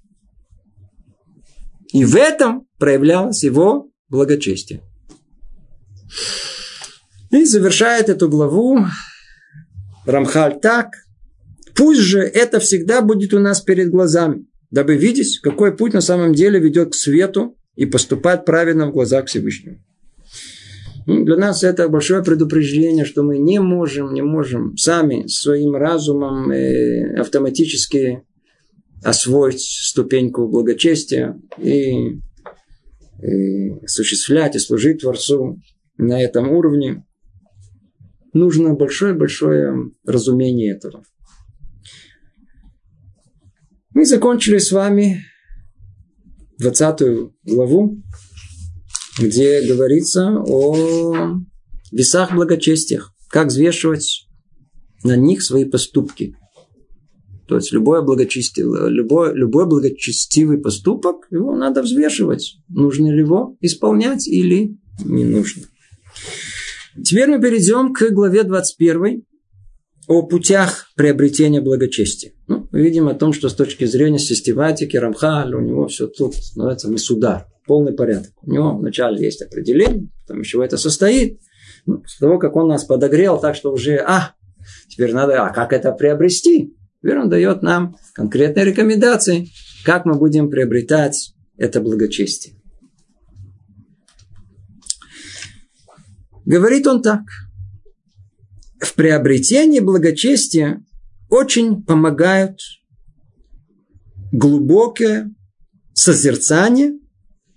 [1.92, 4.82] И в этом проявлялось его благочестие.
[7.30, 8.80] И завершает эту главу
[10.06, 10.90] Рамхаль так.
[11.76, 16.34] Пусть же это всегда будет у нас перед глазами, дабы видеть, какой путь на самом
[16.34, 19.78] деле ведет к свету и поступать правильно в глазах Всевышнего.
[21.06, 26.50] Ну, для нас это большое предупреждение, что мы не можем, не можем сами своим разумом
[26.52, 28.24] э, автоматически
[29.04, 32.20] освоить ступеньку благочестия и,
[33.22, 35.60] и осуществлять и служить Творцу
[35.98, 37.06] на этом уровне.
[38.32, 41.04] Нужно большое-большое разумение этого.
[43.94, 45.20] Мы закончили с вами
[46.60, 48.02] 20 главу
[49.20, 51.40] где говорится о
[51.92, 54.28] весах благочестиях, как взвешивать
[55.04, 56.36] на них свои поступки.
[57.48, 62.56] То есть любое благочестивый, любой, любой благочестивый поступок, его надо взвешивать.
[62.70, 65.64] Нужно ли его исполнять или не нужно.
[67.04, 69.24] Теперь мы перейдем к главе 21
[70.08, 72.34] о путях приобретения благочестия.
[72.48, 76.34] Ну, мы видим о том, что с точки зрения систематики Рамхаль, у него все тут
[76.56, 78.32] называется Масудар полный порядок.
[78.42, 81.40] У него вначале есть определение, потом из чего это состоит.
[81.86, 84.34] Ну, после того, как он нас подогрел так, что уже, а,
[84.88, 86.76] теперь надо, а как это приобрести?
[87.00, 89.50] Теперь он дает нам конкретные рекомендации,
[89.86, 92.56] как мы будем приобретать это благочестие.
[96.44, 97.22] Говорит он так.
[98.80, 100.84] В приобретении благочестия
[101.34, 102.60] очень помогают
[104.32, 105.34] глубокое
[105.94, 107.00] созерцание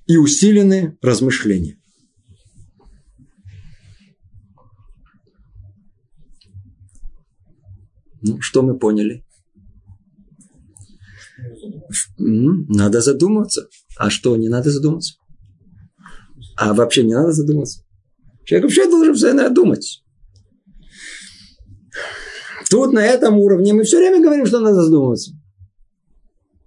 [0.07, 1.79] и усиленные размышления.
[8.23, 9.27] Ну, что мы поняли?
[12.17, 13.69] Надо задуматься.
[13.99, 15.19] А что, не надо задуматься?
[16.57, 17.85] А вообще не надо задуматься.
[18.47, 20.03] Человек вообще должен постоянно думать.
[22.71, 25.33] Тут на этом уровне мы все время говорим, что надо задумываться.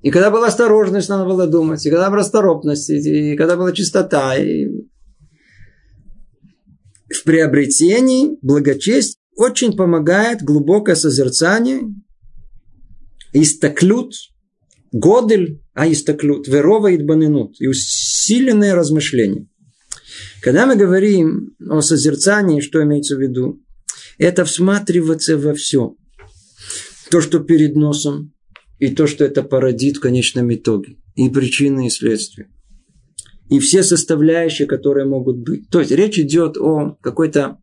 [0.02, 1.86] И когда была осторожность, надо было думать.
[1.86, 4.38] И когда была расторопность, и когда была чистота.
[4.38, 4.68] И...
[7.12, 11.82] В приобретении благочестия очень помогает глубокое созерцание,
[13.34, 14.14] истаклют,
[14.92, 19.48] годель, а истаклют, верова идбанинут, и усиленное размышление.
[20.42, 23.62] Когда мы говорим о созерцании, что имеется в виду?
[24.20, 25.96] Это всматриваться во все.
[27.10, 28.34] То, что перед носом,
[28.78, 30.98] и то, что это породит в конечном итоге.
[31.16, 32.50] И причины, и следствия.
[33.50, 35.70] И все составляющие, которые могут быть.
[35.70, 37.58] То есть речь идет о какой-то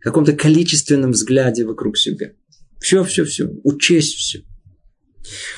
[0.00, 2.32] каком-то количественном взгляде вокруг себя.
[2.80, 3.48] Все, все, все.
[3.62, 4.42] Учесть все.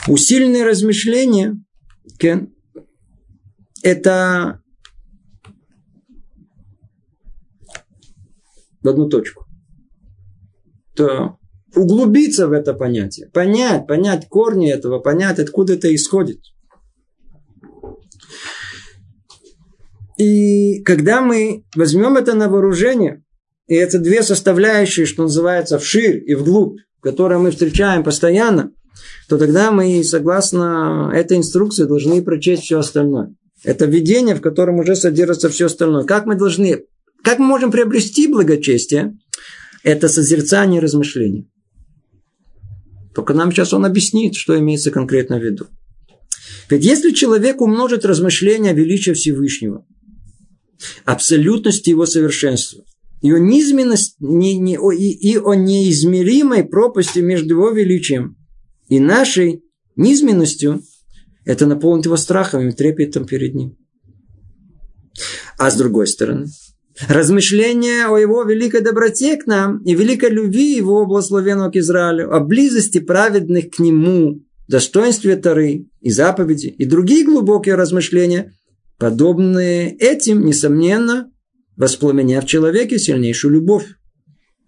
[0.08, 1.54] Усиленное размышление–
[3.82, 4.60] это
[8.82, 9.46] в одну точку.
[10.94, 11.38] То
[11.74, 16.40] углубиться в это понятие, понять, понять корни этого, понять, откуда это исходит.
[20.18, 23.24] И когда мы возьмем это на вооружение,
[23.66, 28.72] и это две составляющие, что называется, вширь и вглубь, которые мы встречаем постоянно,
[29.28, 33.34] то тогда мы, согласно этой инструкции, должны прочесть все остальное.
[33.64, 36.04] Это видение, в котором уже содержится все остальное.
[36.04, 36.84] Как мы должны,
[37.22, 39.16] как мы можем приобрести благочестие?
[39.82, 41.48] Это созерцание и.
[43.14, 45.66] Только нам сейчас он объяснит, что имеется конкретно в виду.
[46.70, 49.84] Ведь если человек умножит размышления о величии Всевышнего,
[51.04, 52.84] абсолютности его совершенства,
[53.20, 58.36] и о, низменность, не, не, о, и, и о неизмеримой пропасти между его величием
[58.88, 59.62] и нашей
[59.94, 60.82] низменностью,
[61.44, 63.76] это наполнит его страхом и трепетом перед ним.
[65.58, 66.46] А с другой стороны,
[67.08, 72.40] размышления о его великой доброте к нам и великой любви его благословенного к Израилю, о
[72.40, 78.52] близости праведных к нему, достоинстве Тары и заповеди, и другие глубокие размышления,
[78.98, 81.30] подобные этим, несомненно,
[81.76, 83.86] воспламеняв в человеке сильнейшую любовь.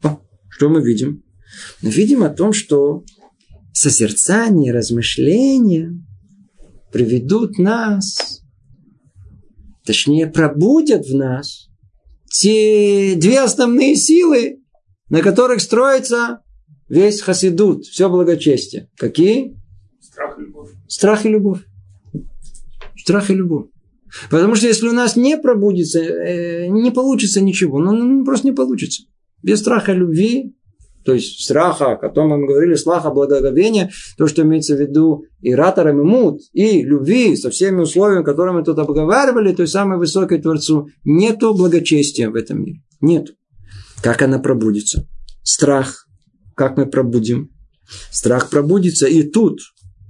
[0.02, 1.22] О, что мы видим?
[1.82, 3.04] Мы видим о том, что
[3.72, 5.92] созерцание, размышления
[6.92, 8.40] приведут нас,
[9.84, 11.68] точнее, пробудят в нас
[12.35, 14.59] те две основные силы,
[15.09, 16.40] на которых строится
[16.88, 18.90] весь хасидут, все благочестие.
[18.97, 19.57] Какие?
[20.01, 20.70] Страх и любовь.
[20.88, 21.61] Страх и любовь.
[22.97, 23.66] Страх и любовь.
[24.31, 27.79] Потому что если у нас не пробудится, э, не получится ничего.
[27.79, 29.05] Ну, ну, просто не получится.
[29.42, 30.57] Без страха любви,
[31.05, 35.55] то есть страха, о котором мы говорили, страха благоговения, то, что имеется в виду и
[35.55, 40.40] ратор, и мут, и любви со всеми условиями, которые мы тут обговаривали, той самой высокой
[40.40, 42.81] Творцу, нету благочестия в этом мире.
[43.01, 43.35] Нет.
[44.03, 45.07] Как она пробудится?
[45.43, 46.07] Страх.
[46.55, 47.51] Как мы пробудим?
[48.11, 49.61] Страх пробудится и тут,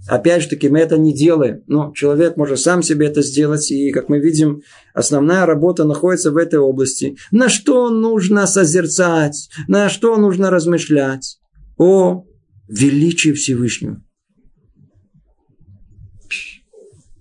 [0.07, 1.63] Опять же таки, мы это не делаем.
[1.67, 3.71] Но человек может сам себе это сделать.
[3.71, 4.63] И, как мы видим,
[4.93, 7.17] основная работа находится в этой области.
[7.31, 9.49] На что нужно созерцать?
[9.67, 11.39] На что нужно размышлять?
[11.79, 12.25] О
[12.69, 14.03] величии Всевышнего.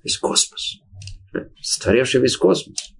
[0.03, 0.79] Весь космос.
[1.61, 2.93] Створивший весь космос.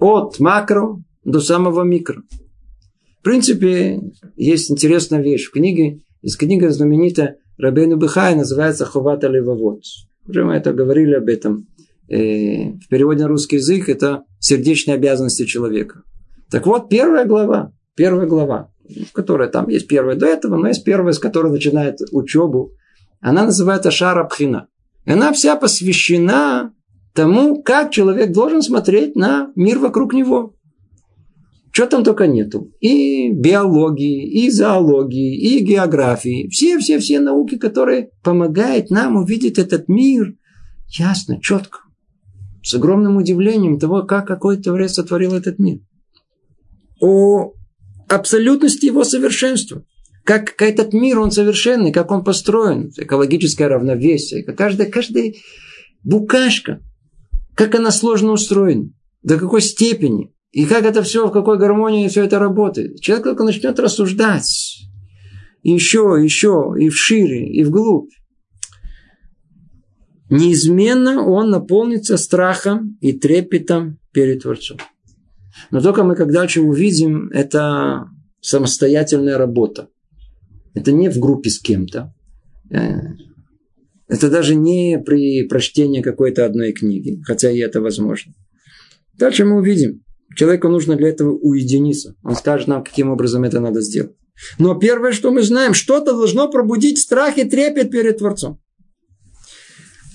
[0.00, 2.22] От макро до самого микро.
[3.20, 4.00] В принципе,
[4.36, 5.46] есть интересная вещь.
[5.46, 9.82] В книге, из книги знаменитая Рабейну Бехай называется Хувата Левовод.
[10.26, 11.68] Уже мы это говорили об этом.
[12.08, 16.02] Э, в переводе на русский язык это сердечные обязанности человека.
[16.50, 18.70] Так вот, первая глава, первая глава,
[19.12, 22.72] которая там есть первая до этого, но есть первая, с которой начинает учебу,
[23.20, 24.68] она называется Шара Пхина.
[25.06, 26.74] И она вся посвящена
[27.14, 30.54] тому, как человек должен смотреть на мир вокруг него.
[31.74, 32.70] Что там только нету.
[32.78, 36.46] И биологии, и зоологии, и географии.
[36.48, 40.36] Все-все-все науки, которые помогают нам увидеть этот мир
[40.96, 41.80] ясно, четко.
[42.62, 45.80] С огромным удивлением того, как какой Творец сотворил этот мир.
[47.00, 47.54] О
[48.08, 49.84] абсолютности его совершенства.
[50.22, 52.92] Как, как этот мир, он совершенный, как он построен.
[52.96, 54.44] Экологическое равновесие.
[54.44, 55.34] Каждая, каждая
[56.04, 56.80] букашка.
[57.56, 58.90] Как она сложно устроена.
[59.24, 60.33] До какой степени.
[60.54, 63.00] И как это все, в какой гармонии все это работает.
[63.00, 64.86] Человек только начнет рассуждать.
[65.64, 68.12] Еще, еще, и вшире, и вглубь.
[70.30, 74.78] Неизменно он наполнится страхом и трепетом перед Творцом.
[75.72, 78.06] Но только мы как дальше увидим, это
[78.40, 79.88] самостоятельная работа.
[80.72, 82.14] Это не в группе с кем-то.
[82.70, 83.00] Э,
[84.06, 88.34] Это даже не при прочтении какой-то одной книги, хотя и это возможно.
[89.18, 90.03] Дальше мы увидим.
[90.36, 92.14] Человеку нужно для этого уединиться.
[92.22, 94.16] Он скажет нам, каким образом это надо сделать.
[94.58, 98.60] Но первое, что мы знаем, что-то должно пробудить страх и трепет перед Творцом.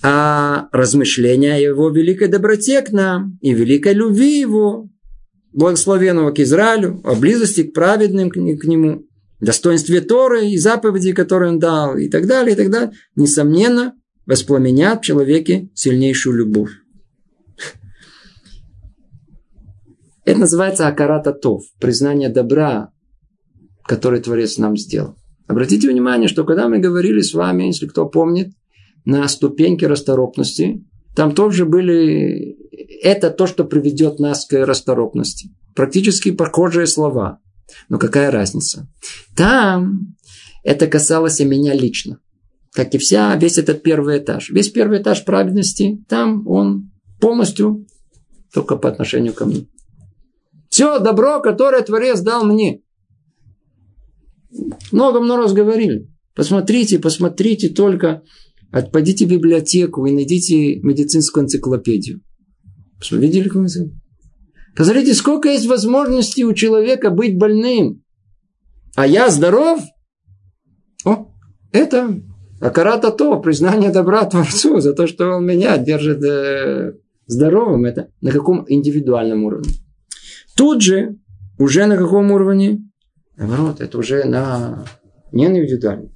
[0.01, 4.89] А размышления о его великой доброте к нам и великой любви его,
[5.53, 9.05] благословенного к Израилю, о близости к праведным к нему,
[9.41, 13.93] достоинстве Торы и заповедей, которые он дал, и так далее, и так далее, несомненно,
[14.26, 16.72] воспламенят в человеке сильнейшую любовь.
[20.30, 22.92] Это называется акарата тов, признание добра,
[23.88, 25.16] который Творец нам сделал.
[25.48, 28.54] Обратите внимание, что когда мы говорили с вами, если кто помнит,
[29.06, 32.56] на ступеньке расторопности, там тоже были...
[33.02, 35.50] Это то, что приведет нас к расторопности.
[35.74, 37.40] Практически похожие слова.
[37.90, 38.88] Но какая разница?
[39.36, 40.16] Там
[40.64, 42.20] это касалось и меня лично.
[42.72, 44.52] Как и вся, весь этот первый этаж.
[44.52, 47.88] Весь первый этаж праведности, там он полностью
[48.54, 49.66] только по отношению ко мне.
[50.70, 52.82] Все добро, которое Творец дал мне.
[54.91, 56.07] Много-много раз говорили.
[56.36, 58.24] Посмотрите, посмотрите только.
[58.72, 62.22] Отпадите в библиотеку и найдите медицинскую энциклопедию.
[63.11, 63.67] Видели какую
[64.76, 68.03] Посмотрите, сколько есть возможностей у человека быть больным.
[68.95, 69.82] А я здоров?
[71.03, 71.34] О,
[71.72, 72.22] это
[72.61, 76.93] Акарата то, признание добра Творцу за то, что он меня держит э,
[77.26, 77.86] здоровым.
[77.86, 79.70] Это на каком индивидуальном уровне.
[80.60, 81.16] Тут же,
[81.57, 82.82] уже на каком уровне?
[83.38, 84.84] Наоборот, это уже на
[85.32, 86.14] не на индивидуальном.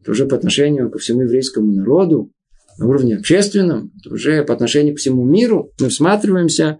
[0.00, 2.30] Это уже по отношению ко всему еврейскому народу,
[2.78, 5.72] на уровне общественном, это уже по отношению к всему миру.
[5.80, 6.78] Мы всматриваемся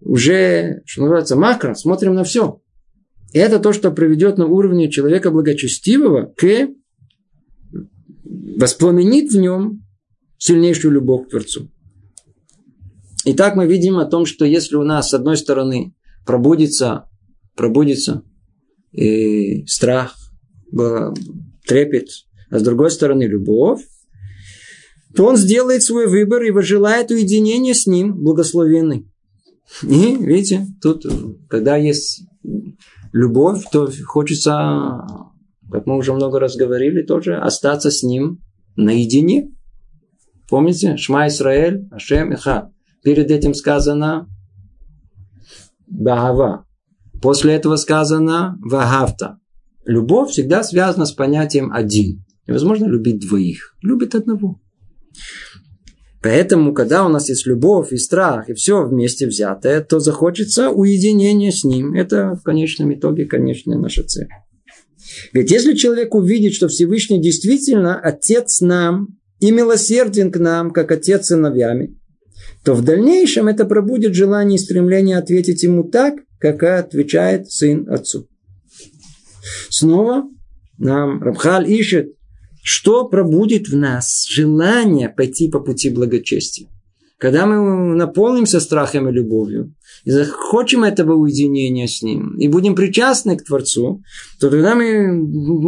[0.00, 2.62] уже, что называется, макро, смотрим на все.
[3.34, 6.68] И это то, что приведет на уровне человека благочестивого к
[8.56, 9.82] воспламенит в нем
[10.38, 11.68] сильнейшую любовь к Творцу.
[13.24, 15.94] Итак, мы видим о том, что если у нас с одной стороны
[16.24, 17.08] пробудится,
[17.54, 18.22] пробудится
[18.92, 20.16] и страх,
[21.66, 22.08] трепет,
[22.50, 23.82] а с другой стороны любовь,
[25.14, 29.06] то он сделает свой выбор и выжелает уединение с ним, благословенный.
[29.82, 31.04] И, видите, тут,
[31.48, 32.22] когда есть
[33.12, 35.04] любовь, то хочется,
[35.70, 38.40] как мы уже много раз говорили, тоже остаться с ним
[38.76, 39.52] наедине.
[40.48, 40.96] Помните?
[40.96, 42.72] Шма Исраэль, Ашем Иха.
[43.02, 44.28] Перед этим сказано
[45.86, 46.66] Багава.
[47.22, 49.38] После этого сказано Вагавта.
[49.84, 52.24] Любовь всегда связана с понятием один.
[52.46, 53.76] Невозможно любить двоих.
[53.82, 54.60] Любит одного.
[56.22, 61.50] Поэтому, когда у нас есть любовь и страх, и все вместе взятое, то захочется уединение
[61.50, 61.94] с ним.
[61.94, 64.28] Это в конечном итоге конечная наша цель.
[65.32, 71.26] Ведь если человек увидит, что Всевышний действительно Отец нам и милосерден к нам, как Отец
[71.26, 71.98] сыновьями,
[72.64, 78.28] то в дальнейшем это пробудет желание и стремление ответить ему так, как отвечает сын отцу.
[79.68, 80.24] Снова
[80.78, 82.14] нам Рабхаль ищет,
[82.62, 86.68] что пробудит в нас желание пойти по пути благочестия.
[87.18, 93.36] Когда мы наполнимся страхом и любовью, и захочем этого уединения с Ним, и будем причастны
[93.36, 94.02] к Творцу,
[94.40, 95.22] то тогда мы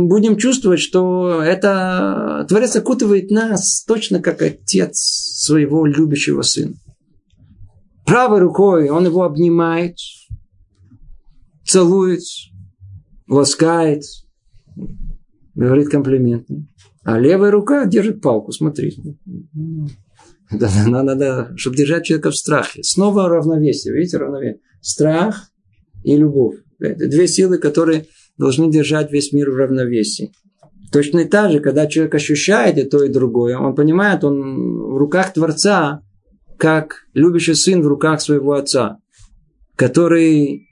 [0.08, 6.74] будем чувствовать, что это Творец окутывает нас точно как Отец своего любящего Сына.
[8.12, 9.96] Правой рукой Он его обнимает,
[11.64, 12.20] целует,
[13.26, 14.02] ласкает,
[15.54, 16.66] говорит комплименты.
[17.04, 18.98] А левая рука держит палку, смотри.
[20.50, 22.82] Надо, надо, чтобы держать человека в страхе.
[22.82, 23.94] Снова равновесие.
[23.94, 24.60] Видите, равновесие.
[24.82, 25.50] Страх
[26.04, 26.56] и любовь.
[26.80, 30.34] Это две силы, которые должны держать весь мир в равновесии.
[30.92, 34.98] Точно и так же, когда человек ощущает и то, и другое, он понимает, он в
[34.98, 36.02] руках Творца,
[36.62, 38.98] как любящий сын в руках своего отца,
[39.74, 40.68] который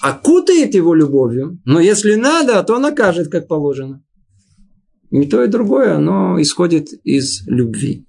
[0.00, 4.02] окутает его любовью, но если надо, то накажет, как положено.
[5.10, 8.06] И то, и другое, оно исходит из любви.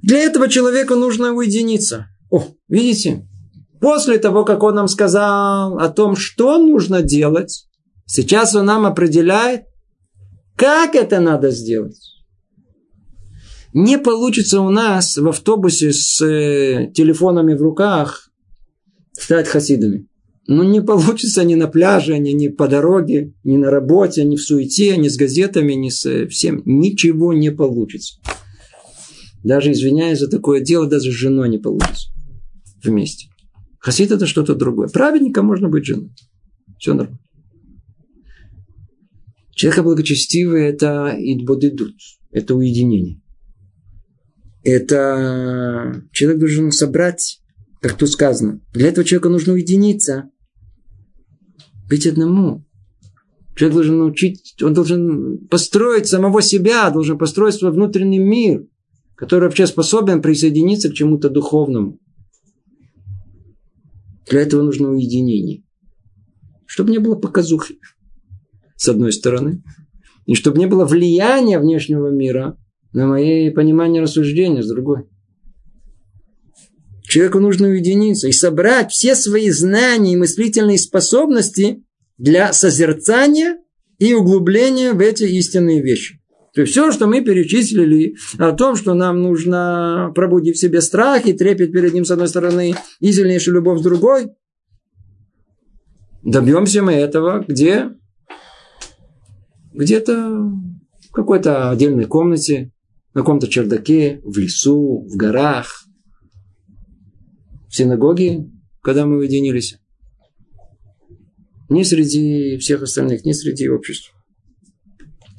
[0.00, 2.06] Для этого человеку нужно уединиться.
[2.30, 3.28] О, видите?
[3.78, 7.68] После того, как он нам сказал о том, что нужно делать,
[8.06, 9.64] сейчас он нам определяет,
[10.56, 12.15] как это надо сделать.
[13.78, 18.30] Не получится у нас в автобусе с э, телефонами в руках
[19.12, 20.08] стать хасидами.
[20.46, 24.40] Ну, не получится ни на пляже, ни, ни по дороге, ни на работе, ни в
[24.40, 26.62] суете, ни с газетами, ни с э, всем.
[26.64, 28.18] Ничего не получится.
[29.44, 32.08] Даже извиняясь за такое дело, даже с женой не получится
[32.82, 33.28] вместе.
[33.78, 34.88] Хасид это что-то другое.
[34.88, 36.14] Праведника можно быть женой.
[36.78, 37.20] Все нормально.
[39.50, 41.92] Человек благочестивый– это идбодидут,
[42.30, 43.20] это уединение.
[44.68, 47.40] Это человек должен собрать,
[47.80, 48.60] как тут сказано.
[48.72, 50.28] Для этого человека нужно уединиться,
[51.88, 52.66] быть одному.
[53.54, 58.66] Человек должен научить, он должен построить самого себя, должен построить свой внутренний мир,
[59.14, 62.00] который вообще способен присоединиться к чему-то духовному.
[64.28, 65.62] Для этого нужно уединение.
[66.66, 67.78] Чтобы не было показухи,
[68.74, 69.62] с одной стороны.
[70.24, 72.58] И чтобы не было влияния внешнего мира
[72.96, 75.02] на мое понимание рассуждения, с другой.
[77.02, 81.84] Человеку нужно уединиться и собрать все свои знания и мыслительные способности
[82.16, 83.58] для созерцания
[83.98, 86.22] и углубления в эти истинные вещи.
[86.54, 91.26] То есть все, что мы перечислили о том, что нам нужно пробудить в себе страх
[91.26, 94.28] и трепет перед ним с одной стороны и сильнейшую любовь с другой,
[96.22, 97.90] добьемся мы этого где?
[99.74, 100.50] Где-то
[101.10, 102.72] в какой-то отдельной комнате,
[103.16, 105.86] на каком-то чердаке, в лесу, в горах,
[107.66, 108.50] в синагоге,
[108.82, 109.78] когда мы уединились.
[111.70, 114.14] Не среди всех остальных, не среди общества.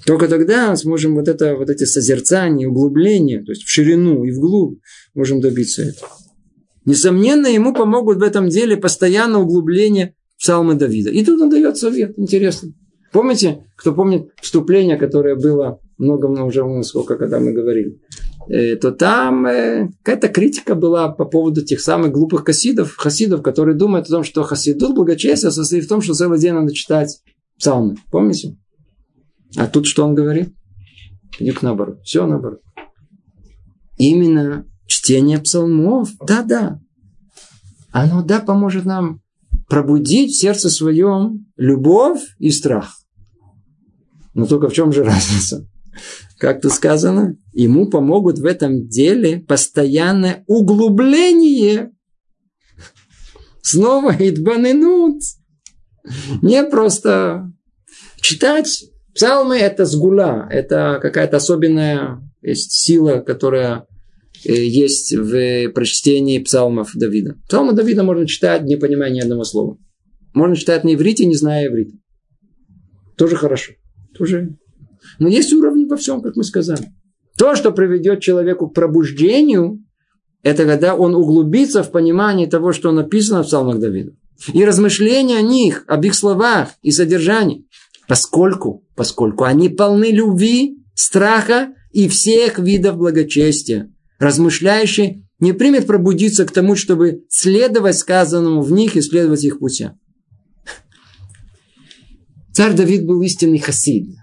[0.08, 4.80] Только тогда сможем вот, это, вот эти созерцания, углубления, то есть в ширину и вглубь,
[5.14, 6.10] можем добиться этого.
[6.86, 11.12] Несомненно, ему помогут в этом деле постоянно углубление псалмы Давида.
[11.12, 12.74] И тут он дает совет, интересно.
[13.12, 18.00] Помните, кто помнит вступление, которое было много-много уже сколько, когда мы говорили,
[18.50, 23.76] э, то там э, какая-то критика была по поводу тех самых глупых хасидов, хасидов, которые
[23.76, 27.22] думают о том, что хасидут благочестие состоит в том, что целый день надо читать
[27.58, 27.96] псалмы.
[28.12, 28.58] Помните?
[29.56, 30.54] А тут что он говорит?
[31.40, 32.02] Ник наоборот.
[32.04, 32.62] Все наоборот.
[33.98, 36.80] Именно чтение псалмов, да-да,
[37.92, 39.22] оно, да, поможет нам
[39.68, 42.96] пробудить в сердце своем любовь и страх.
[44.34, 45.68] Но только в чем же разница?
[46.40, 51.92] Как тут сказано, ему помогут в этом деле постоянное углубление.
[53.62, 55.22] Снова идбанынут.
[56.42, 57.52] Не просто
[58.22, 58.86] читать
[59.18, 63.88] Псалмы– это сгула, это какая-то особенная есть сила, которая
[64.46, 67.36] э, есть в прочтении псалмов Давида.
[67.48, 69.80] Псалмы Давида можно читать, не понимая ни одного слова.
[70.36, 71.98] Можно читать на иврите, не зная иврита.
[73.18, 73.74] Тоже хорошо.
[74.16, 74.56] Тоже.
[75.18, 76.92] Но есть уровни во всем, как мы сказали.
[77.38, 79.84] То, что приведет человеку к пробуждению,
[80.44, 84.14] это когда он углубится в понимание того, что написано в псалмах Давида.
[84.54, 87.68] И размышления о них, об их словах и содержании.
[88.08, 93.92] Поскольку, поскольку они полны любви, страха и всех видов благочестия.
[94.20, 100.00] Размышляющий не примет пробудиться к тому, чтобы следовать сказанному в них и следовать их путям.
[102.54, 104.16] Царь Давид был истинный хасид.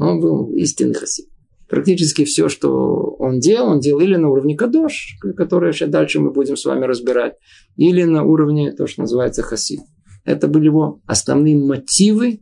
[0.00, 1.26] Он был истинный хасид.
[1.68, 6.32] Практически все, что он делал, он делал или на уровне кадош, который еще дальше мы
[6.32, 7.34] будем с вами разбирать,
[7.76, 9.80] или на уровне то, что называется хасид.
[10.24, 12.40] Это были его основные мотивы,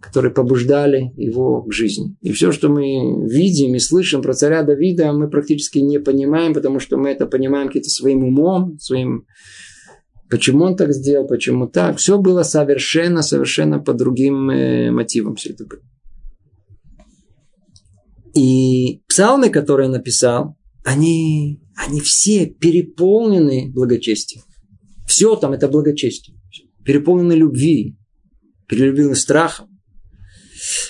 [0.00, 2.16] которые побуждали его к жизни.
[2.20, 6.80] И все, что мы видим и слышим про царя Давида, мы практически не понимаем, потому
[6.80, 9.26] что мы это понимаем каким-то своим умом, своим
[10.28, 11.98] почему он так сделал, почему так.
[11.98, 15.80] Все было совершенно, совершенно по другим э, мотивам все это было.
[18.34, 24.44] И псалмы, которые он написал, они, они все переполнены благочестием.
[25.06, 26.36] Все там это благочестие
[26.84, 27.96] переполнены любви,
[28.68, 29.68] переполнены страхом.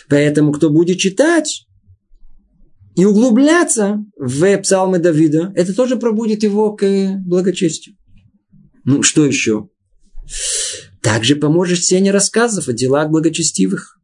[0.08, 1.66] Поэтому, кто будет читать
[2.94, 7.96] и углубляться в псалмы Давида, это тоже пробудит его к благочестию.
[8.84, 9.68] Ну, что еще?
[11.00, 13.98] Также поможет чтение рассказов о делах благочестивых.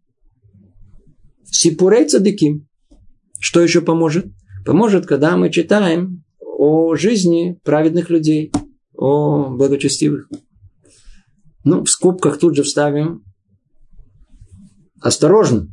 [1.44, 2.67] Сипурей цадыким.
[3.38, 4.26] Что еще поможет?
[4.64, 8.52] Поможет, когда мы читаем о жизни праведных людей,
[8.94, 10.28] о благочестивых.
[11.64, 13.22] Ну, в скобках тут же вставим
[15.00, 15.68] осторожно.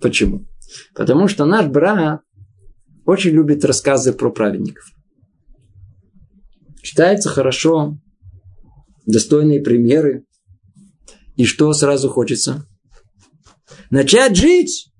[0.00, 0.46] Почему?
[0.94, 2.20] Потому что наш брат
[3.04, 4.84] очень любит рассказы про праведников.
[6.82, 7.98] Читается хорошо,
[9.06, 10.24] достойные примеры.
[11.36, 12.66] И что сразу хочется?
[13.90, 14.90] Начать жить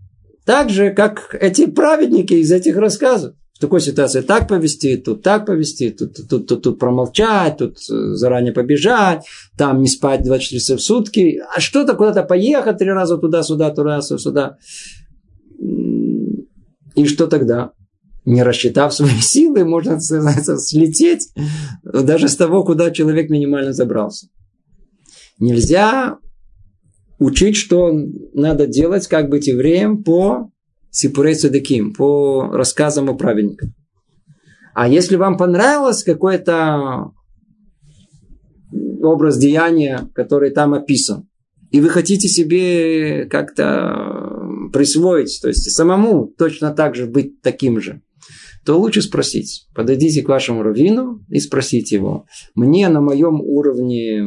[0.46, 5.44] так же, как эти праведники из этих рассказов в такой ситуации так повести, тут так
[5.44, 9.24] повести, тут, тут, тут, тут, тут промолчать, тут э, заранее побежать,
[9.56, 14.58] там не спать 24 часа в сутки, а что-то куда-то поехать три раза туда-сюда, туда-сюда.
[16.94, 17.72] И что тогда?
[18.24, 21.30] Не рассчитав свои силы, можно слететь
[21.82, 24.28] даже с того, куда человек минимально забрался.
[25.40, 26.18] Нельзя
[27.18, 27.92] учить, что
[28.34, 30.50] надо делать, как быть евреем по
[30.90, 33.70] Сипурей Цадеким, по рассказам о праведниках.
[34.74, 37.12] А если вам понравилось какой-то
[39.02, 41.28] образ деяния, который там описан,
[41.70, 48.02] и вы хотите себе как-то присвоить, то есть самому точно так же быть таким же,
[48.66, 49.68] то лучше спросить.
[49.74, 54.26] Подойдите к вашему раввину и спросите его, мне на моем уровне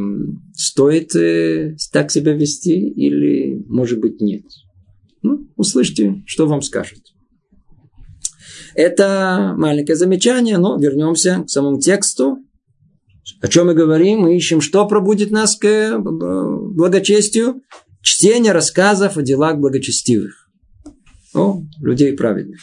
[0.54, 4.44] стоит э, так себя вести или, может быть, нет.
[5.22, 7.00] Ну, услышьте, что вам скажет.
[8.76, 12.38] Это маленькое замечание, но вернемся к самому тексту.
[13.42, 14.22] О чем мы говорим?
[14.22, 17.62] Мы ищем, что пробудит нас к благочестию?
[18.02, 20.50] Чтение рассказов о делах благочестивых.
[21.34, 22.62] О, людей праведных.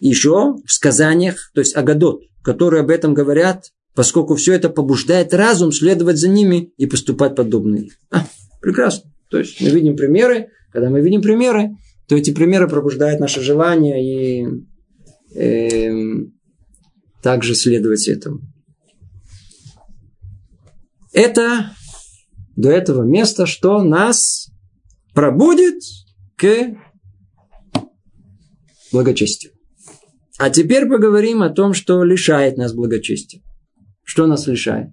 [0.00, 5.72] Еще в сказаниях, то есть Агадот, которые об этом говорят, поскольку все это побуждает разум
[5.72, 8.26] следовать за ними и поступать подобно А,
[8.60, 9.10] прекрасно.
[9.28, 10.48] То есть мы видим примеры.
[10.72, 11.70] Когда мы видим примеры,
[12.08, 14.46] то эти примеры пробуждают наше желание и
[15.34, 16.26] э,
[17.22, 18.40] также следовать этому.
[21.12, 21.72] Это
[22.56, 24.50] до этого места, что нас
[25.14, 25.82] пробудит
[26.36, 26.76] к
[28.92, 29.52] благочестию.
[30.40, 33.42] А теперь поговорим о том, что лишает нас благочестия.
[34.04, 34.88] Что нас лишает?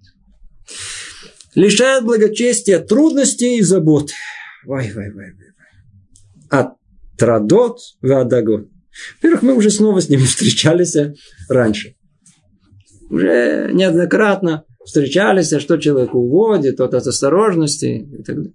[1.56, 4.10] Лишает благочестия трудностей и забот.
[4.66, 6.62] Вай, вай, вай, вай.
[6.62, 6.74] От
[7.18, 8.68] традот в адагот.
[9.22, 10.98] Во-первых, мы уже снова с ним встречались
[11.48, 11.96] раньше.
[13.10, 18.54] Уже неоднократно встречались, что человек уводит, от осторожности и так далее.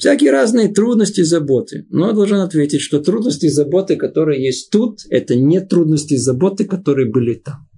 [0.00, 1.84] Всякие разные трудности и заботы.
[1.90, 6.16] Но я должен ответить, что трудности и заботы, которые есть тут, это не трудности и
[6.16, 7.68] заботы, которые были там.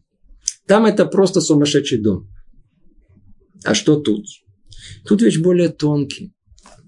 [0.68, 2.28] Там это просто сумасшедший дом.
[3.64, 4.24] А что тут?
[5.04, 6.32] Тут вещь более тонкий,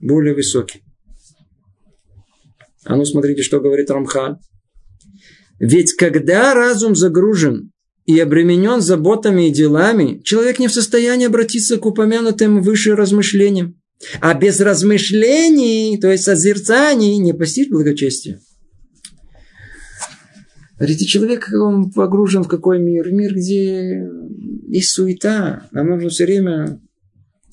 [0.01, 0.85] более высокий.
[2.85, 4.39] А ну смотрите, что говорит Рамхан.
[5.59, 7.73] Ведь когда разум загружен
[8.07, 13.81] и обременен заботами и делами, человек не в состоянии обратиться к упомянутым выше размышлениям.
[14.21, 18.41] А без размышлений, то есть созерцаний, не постичь благочестие.
[20.79, 23.11] Видите, человек, он погружен в какой мир?
[23.13, 24.09] Мир, где
[24.69, 25.69] есть суета.
[25.71, 26.81] Нам нужно все время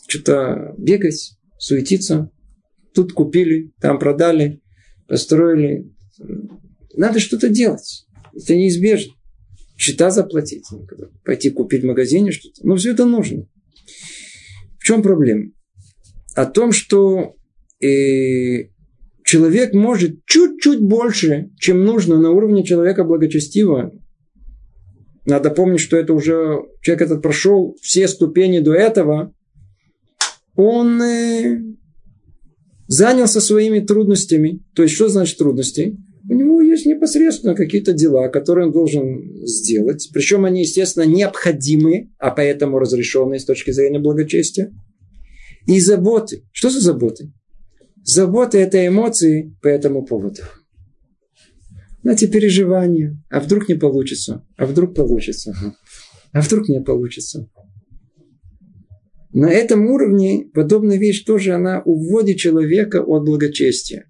[0.08, 2.32] что-то бегать, суетиться.
[2.94, 4.62] Тут купили, там продали,
[5.08, 5.90] построили.
[6.96, 8.06] Надо что-то делать.
[8.34, 9.14] Это неизбежно.
[9.78, 10.66] Счета заплатить,
[11.24, 12.68] пойти купить в магазине что-то.
[12.68, 13.48] Но все это нужно.
[14.80, 15.52] В чем проблема?
[16.36, 17.36] О том, что
[17.82, 18.70] э,
[19.24, 23.92] человек может чуть-чуть больше, чем нужно на уровне человека благочестивого.
[25.26, 29.34] Надо помнить, что это уже человек этот прошел все ступени до этого.
[30.56, 31.62] Он э,
[32.88, 34.62] занялся своими трудностями.
[34.76, 35.98] То есть, что значит трудности?
[36.30, 40.10] У него есть непосредственно какие-то дела, которые он должен сделать.
[40.14, 44.72] Причем они, естественно, необходимы, а поэтому разрешенные с точки зрения благочестия
[45.66, 46.44] и заботы.
[46.52, 47.32] Что за заботы?
[48.04, 50.42] Заботы– это эмоции по этому поводу.
[52.02, 53.18] Знаете, переживания.
[53.30, 54.46] А вдруг не получится?
[54.58, 55.54] А вдруг получится?
[56.32, 57.48] А вдруг не получится?
[59.34, 64.08] На этом уровне подобная вещь тоже она уводит человека от благочестия.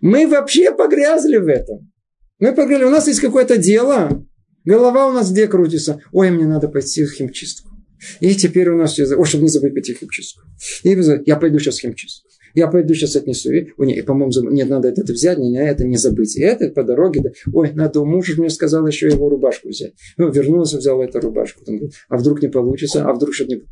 [0.00, 1.92] Мы вообще погрязли в этом.
[2.40, 2.84] Мы погрязли.
[2.84, 4.26] У нас есть какое-то дело.
[4.64, 6.00] Голова у нас где крутится?
[6.10, 7.71] Ой, мне надо пойти в химчистку.
[8.20, 8.98] И теперь у нас.
[8.98, 10.42] О, чтобы не забыть пойти в химчистку.
[10.82, 10.96] И
[11.26, 12.28] я пойду сейчас в химчистку.
[12.54, 13.50] Я пойду сейчас отнесу.
[13.52, 16.36] И, о, нет, по-моему, нет, надо это взять, не, не, это не забыть.
[16.36, 17.20] И это по дороге.
[17.22, 17.30] Да.
[17.52, 19.94] Ой, надо, муж мне сказал еще его рубашку взять.
[20.18, 21.64] Ну, вернулся, взял эту рубашку.
[21.64, 23.04] Там, а вдруг не получится?
[23.04, 23.62] А вдруг что-то не...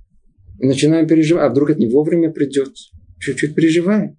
[0.59, 1.45] Начинаем переживать.
[1.45, 2.73] А вдруг это не вовремя придет?
[3.19, 4.17] Чуть-чуть переживаем.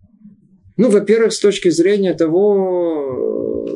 [0.78, 3.68] Ну, во-первых, с точки зрения того,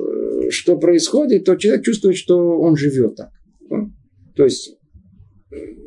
[0.50, 3.30] что происходит, то человек чувствует, что он живет так.
[4.36, 4.78] То есть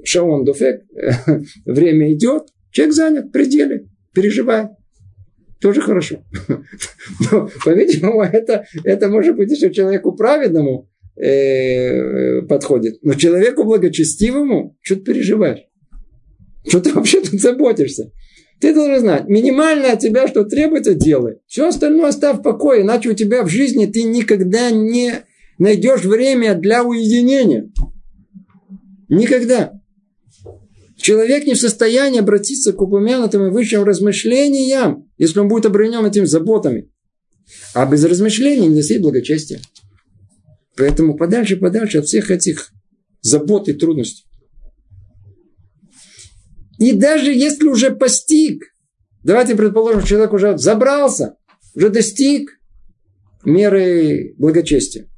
[0.09, 0.82] шаон дуфек,
[1.66, 4.70] время идет, человек занят пределе, переживает.
[5.61, 6.22] Тоже хорошо.
[7.32, 12.98] Но, по-видимому, это, это может быть еще человеку праведному э, подходит.
[13.02, 15.64] Но человеку благочестивому что-то переживаешь.
[16.66, 18.12] Что ты вообще тут заботишься?
[18.61, 21.38] Ты должен знать, минимально от тебя, что требуется, делай.
[21.46, 25.24] Все остальное оставь в покое, иначе у тебя в жизни ты никогда не
[25.59, 27.70] найдешь время для уединения.
[29.09, 29.80] Никогда.
[31.09, 36.26] Человек не в состоянии обратиться к упомянутым и высшим размышлениям, если он будет обременен этими
[36.26, 36.92] заботами.
[37.72, 39.62] А без размышлений не достиг благочестия.
[40.76, 42.72] Поэтому подальше, подальше от всех этих
[43.22, 44.26] забот и трудностей.
[46.78, 48.64] И даже если уже постиг,
[49.24, 51.36] Давайте предположим, человек уже забрался,
[51.74, 52.50] уже достиг
[53.46, 55.09] меры благочестия.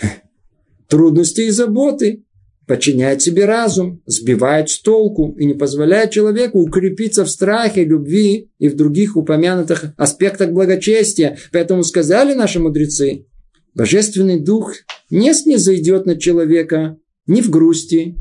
[0.88, 2.24] Трудности и заботы
[2.66, 8.68] подчиняет себе разум, сбивает с толку и не позволяет человеку укрепиться в страхе, любви и
[8.68, 11.36] в других упомянутых аспектах благочестия.
[11.52, 13.26] Поэтому сказали наши мудрецы,
[13.74, 14.72] Божественный Дух
[15.10, 16.96] не снизойдет над человека
[17.26, 18.16] ни в грусти,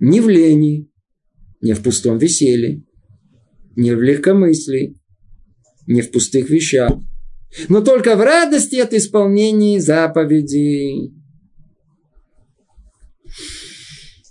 [0.00, 0.90] ни в лени,
[1.60, 2.84] ни в пустом веселье,
[3.76, 4.96] ни в легкомыслии,
[5.86, 6.92] ни в пустых вещах,
[7.68, 11.14] но только в радости от исполнения заповедей.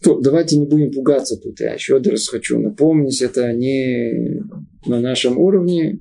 [0.07, 1.59] То, давайте не будем пугаться тут.
[1.59, 4.41] Я еще раз хочу напомнить, это не
[4.85, 5.99] на нашем уровне,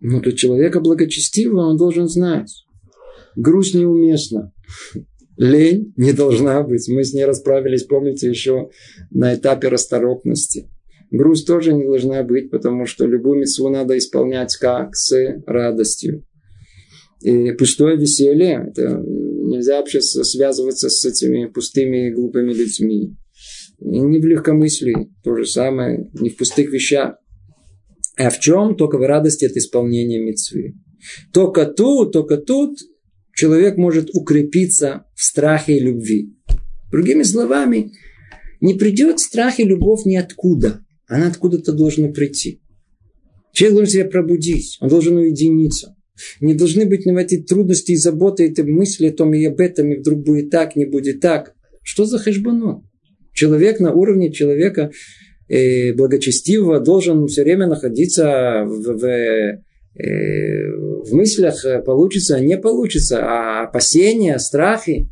[0.00, 2.66] но для человека благочестивого он должен знать.
[3.36, 4.52] Грусть неуместна.
[5.36, 6.88] Лень не должна быть.
[6.88, 8.70] Мы с ней расправились, помните, еще
[9.12, 10.68] на этапе расторопности.
[11.12, 14.96] Грусть тоже не должна быть, потому что любую мецву надо исполнять как?
[14.96, 15.14] С
[15.46, 16.26] радостью.
[17.20, 19.00] И пустое веселье, это
[19.52, 23.16] нельзя вообще связываться с этими пустыми и глупыми людьми.
[23.78, 27.16] И не в легкомыслии, то же самое, не в пустых вещах.
[28.16, 28.76] А в чем?
[28.76, 30.74] Только в радости от исполнения мецвы.
[31.32, 32.78] Только тут, только тут
[33.34, 36.34] человек может укрепиться в страхе и любви.
[36.90, 37.92] Другими словами,
[38.60, 40.84] не придет страх и любовь ниоткуда.
[41.08, 42.62] Она откуда-то должна прийти.
[43.52, 45.96] Человек должен себя пробудить, он должен уединиться.
[46.40, 49.92] Не должны быть на эти трудности и заботы, эти мысли о том и об этом,
[49.92, 51.54] и вдруг будет так, не будет так.
[51.82, 52.84] Что за хэшбану?
[53.32, 54.90] Человек на уровне человека
[55.48, 59.60] э, благочестивого должен все время находиться в, в, э,
[59.96, 65.06] в мыслях, э, получится, не получится, а опасения, страхи.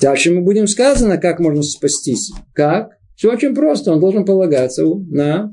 [0.00, 2.32] Дальше мы будем сказано, как можно спастись.
[2.54, 2.98] Как?
[3.16, 3.92] Все очень просто.
[3.92, 5.52] Он должен полагаться на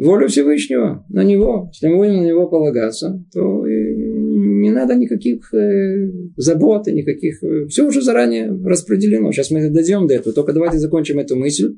[0.00, 1.70] волю Всевышнего, на него.
[1.72, 7.42] Если мы будем на него полагаться, то не надо никаких э, забот, никаких...
[7.42, 9.30] Э, все уже заранее распределено.
[9.32, 10.34] Сейчас мы дойдем до этого.
[10.34, 11.76] Только давайте закончим эту мысль.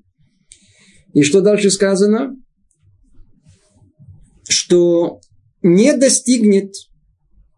[1.15, 2.37] И что дальше сказано?
[4.49, 5.21] Что
[5.63, 6.75] не достигнет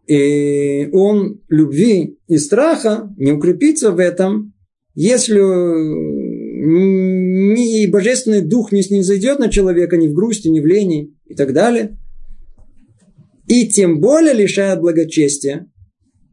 [0.08, 4.54] э, он любви и страха, не укрепится в этом,
[4.94, 5.40] если
[6.66, 11.52] ни божественный дух не снизойдет на человека ни в грусти, ни в лени и так
[11.52, 11.98] далее.
[13.46, 15.66] И тем более лишает благочестия.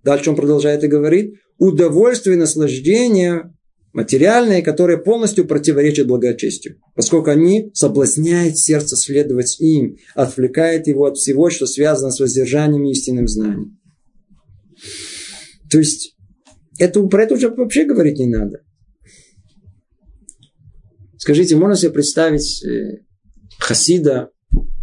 [0.03, 3.53] Дальше он продолжает и говорит, удовольствие и наслаждение
[3.93, 11.49] материальные, которые полностью противоречат благочестию, поскольку они соблазняют сердце следовать им, отвлекает его от всего,
[11.49, 13.77] что связано с воздержанием и истинным знанием.
[15.69, 16.15] То есть,
[16.79, 18.61] это, про это уже вообще говорить не надо.
[21.21, 23.03] Скажите, можно себе представить э,
[23.59, 24.31] хасида,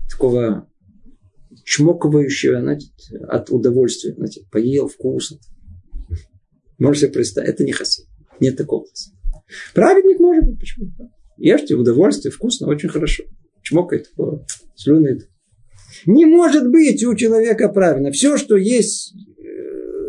[0.09, 0.71] такого
[1.65, 2.93] чмокающего значит,
[3.27, 5.39] от удовольствия, значит, поел вкусно.
[6.79, 8.07] Можно себе представить, это не хасид.
[8.39, 9.17] Нет такого хасида.
[9.75, 10.93] Праведник может быть, почему?
[11.39, 13.25] Ешьте удовольствие, вкусно, очень хорошо.
[13.63, 14.13] Чмокает,
[14.77, 15.29] слюнает.
[16.07, 18.13] Не может быть у человека правильно.
[18.13, 19.13] Все, что есть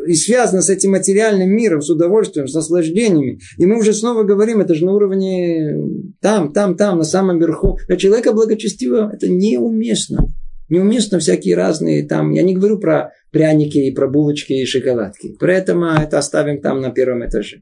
[0.10, 3.40] и связано с этим материальным миром, с удовольствием, с наслаждениями.
[3.60, 5.72] И мы уже снова говорим, это же на уровне
[6.20, 7.78] там, там, там, на самом верху.
[7.88, 10.26] Для человека благочестивого это неуместно.
[10.68, 12.32] Неуместно всякие разные там.
[12.32, 15.36] Я не говорю про пряники и про булочки и шоколадки.
[15.40, 17.62] Поэтому это оставим там на первом этаже.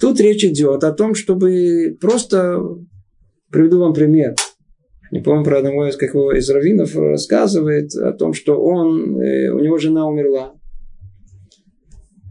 [0.00, 2.58] Тут речь идет о том, чтобы просто...
[3.52, 4.34] Приведу вам пример.
[5.12, 9.60] Не помню про одного из, какого из раввинов рассказывает о том, что он, э, у
[9.60, 10.54] него жена умерла.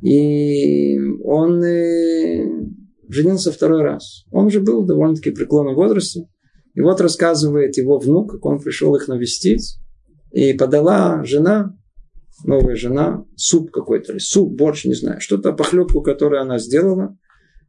[0.02, 2.46] И он э,
[3.10, 4.26] женился второй раз.
[4.32, 6.28] Он уже был довольно-таки в преклонном возрасте.
[6.74, 9.78] И вот рассказывает его внук, как он пришел их навестить.
[10.32, 11.76] И подала жена,
[12.44, 17.18] новая жена, суп какой-то, суп, борщ, не знаю, что-то, похлебку, которую она сделала.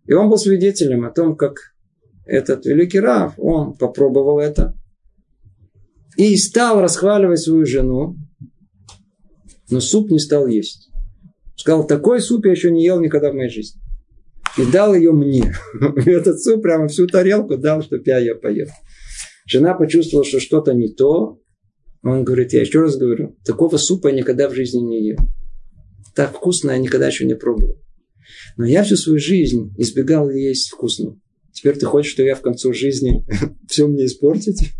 [0.07, 1.59] И он был свидетелем о том, как
[2.25, 4.75] этот великий Рав, он попробовал это.
[6.17, 8.17] И стал расхваливать свою жену,
[9.71, 10.91] но суп не стал есть.
[11.57, 13.81] Сказал, такой суп я еще не ел никогда в моей жизни.
[14.59, 15.55] И дал ее мне.
[16.07, 18.69] Этот суп прямо всю тарелку дал, чтобы я ее поел.
[19.47, 21.41] Жена почувствовала, что что-то не то.
[22.03, 25.19] Он говорит, я еще раз говорю, такого супа я никогда в жизни не ел.
[26.15, 27.83] Так вкусно я никогда еще не пробовал.
[28.57, 31.19] Но я всю свою жизнь избегал есть вкусно.
[31.53, 33.25] Теперь ты хочешь, что я в конце жизни
[33.69, 34.73] все мне испортить?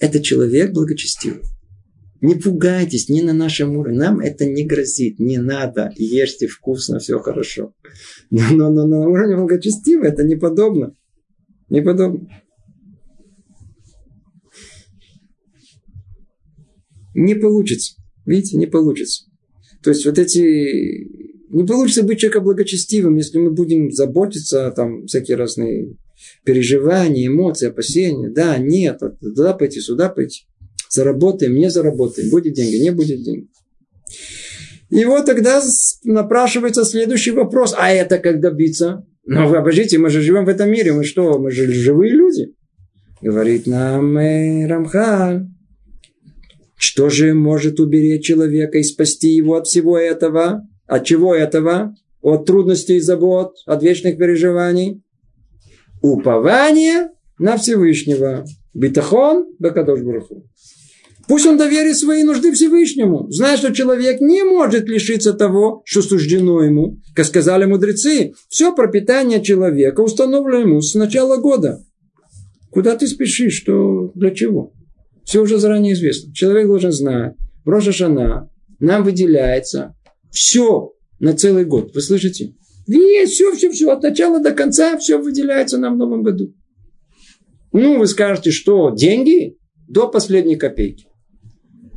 [0.00, 1.42] Это человек благочестивый.
[2.20, 3.98] Не пугайтесь, не на нашем уровне.
[3.98, 5.92] Нам это не грозит, не надо.
[5.96, 7.74] Ешьте вкусно, все хорошо.
[8.30, 10.94] Но, но, но на уровне благочестивого это не подобно.
[11.68, 12.28] Не подобно.
[17.14, 17.94] Не получится.
[18.24, 19.24] Видите, не получится.
[19.82, 21.26] То есть вот эти...
[21.48, 25.96] Не получится быть человеком благочестивым, если мы будем заботиться, там, всякие разные
[26.44, 28.28] переживания, эмоции, опасения.
[28.30, 30.46] Да, нет, туда пойти, сюда пойти.
[30.88, 32.30] Заработаем, не заработаем.
[32.30, 33.48] Будет деньги, не будет денег.
[34.90, 35.60] И вот тогда
[36.04, 37.74] напрашивается следующий вопрос.
[37.76, 39.04] А это как добиться?
[39.24, 40.92] Ну, вы обождите, мы же живем в этом мире.
[40.92, 41.38] Мы что?
[41.38, 42.54] Мы же живые люди.
[43.20, 45.56] Говорит нам э, Рамхан.
[46.76, 50.62] Что же может уберечь человека и спасти его от всего этого?
[50.86, 51.96] От чего этого?
[52.20, 55.02] От трудностей и забот, от вечных переживаний?
[56.02, 57.08] Упование
[57.38, 58.44] на Всевышнего.
[58.76, 60.44] Битахон Бакадош Бараху.
[61.28, 66.62] Пусть он доверит свои нужды Всевышнему, зная, что человек не может лишиться того, что суждено
[66.62, 67.00] ему.
[67.14, 71.82] Как сказали мудрецы, все пропитание человека установлено ему с начала года.
[72.70, 73.54] Куда ты спешишь?
[73.54, 74.72] Что, для чего?
[75.24, 76.32] Все уже заранее известно.
[76.32, 77.34] Человек должен знать.
[77.64, 78.08] В Рожа
[78.78, 79.96] нам выделяется
[80.30, 81.92] все на целый год.
[81.94, 82.54] Вы слышите?
[82.86, 86.54] Весь, все, все, все, от начала до конца все выделяется нам в новом году.
[87.76, 89.56] Ну, вы скажете, что деньги
[89.88, 91.06] до последней копейки.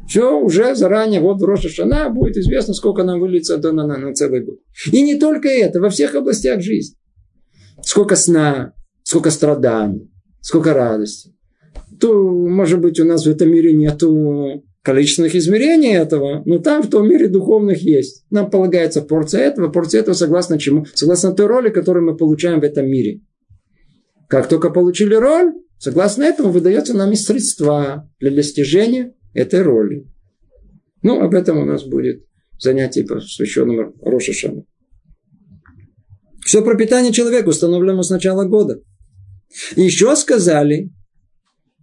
[0.07, 4.43] Все уже заранее, вот в Роша будет известно, сколько нам выльется на, на, на целый
[4.43, 4.59] год.
[4.91, 6.95] И не только это, во всех областях жизни.
[7.83, 8.73] Сколько сна,
[9.03, 10.11] сколько страданий,
[10.41, 11.33] сколько радости
[11.99, 16.89] то, может быть, у нас в этом мире нету количественных измерений этого, но там в
[16.89, 18.25] том мире духовных есть.
[18.29, 20.85] Нам полагается порция этого, порция этого согласно чему?
[20.93, 23.21] Согласно той роли, которую мы получаем в этом мире.
[24.27, 30.05] Как только получили роль, согласно этому выдается нам и средства для достижения этой роли.
[31.01, 32.25] Ну, об этом у нас будет
[32.59, 34.67] занятие, посвященное Рошашану.
[36.45, 38.81] Все пропитание человека установлено с начала года.
[39.75, 40.91] еще сказали,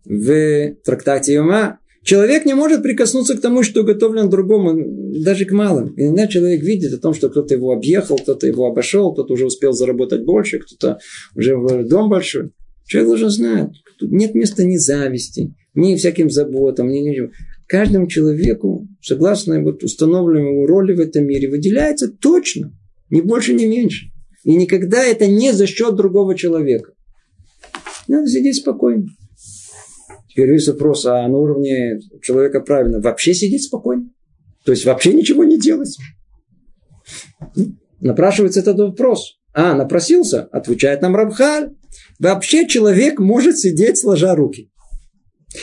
[0.05, 5.95] в трактате Йома, человек не может прикоснуться к тому, что уготовлено другому, даже к малым.
[5.97, 9.73] Иногда человек видит о том, что кто-то его объехал, кто-то его обошел, кто-то уже успел
[9.73, 10.99] заработать больше, кто-то
[11.35, 12.51] уже дом большой.
[12.87, 13.71] Человек должен знать,
[14.01, 17.31] нет места ни зависти, ни всяким заботам, ни ничего.
[17.67, 22.73] Каждому человеку, согласно вот установленной его роли в этом мире, выделяется точно,
[23.11, 24.07] ни больше, ни меньше.
[24.45, 26.93] И никогда это не за счет другого человека.
[28.07, 29.07] Надо сидеть спокойно.
[30.29, 34.09] Теперь есть вопрос, а на уровне человека правильно вообще сидеть спокойно?
[34.65, 35.97] То есть вообще ничего не делать?
[38.01, 39.36] Напрашивается этот вопрос.
[39.59, 40.43] А, напросился?
[40.53, 41.71] Отвечает нам Рабхаль.
[42.19, 44.71] Вообще человек может сидеть сложа руки.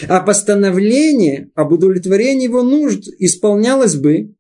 [0.08, 4.34] А постановление об удовлетворении его нужд исполнялось бы.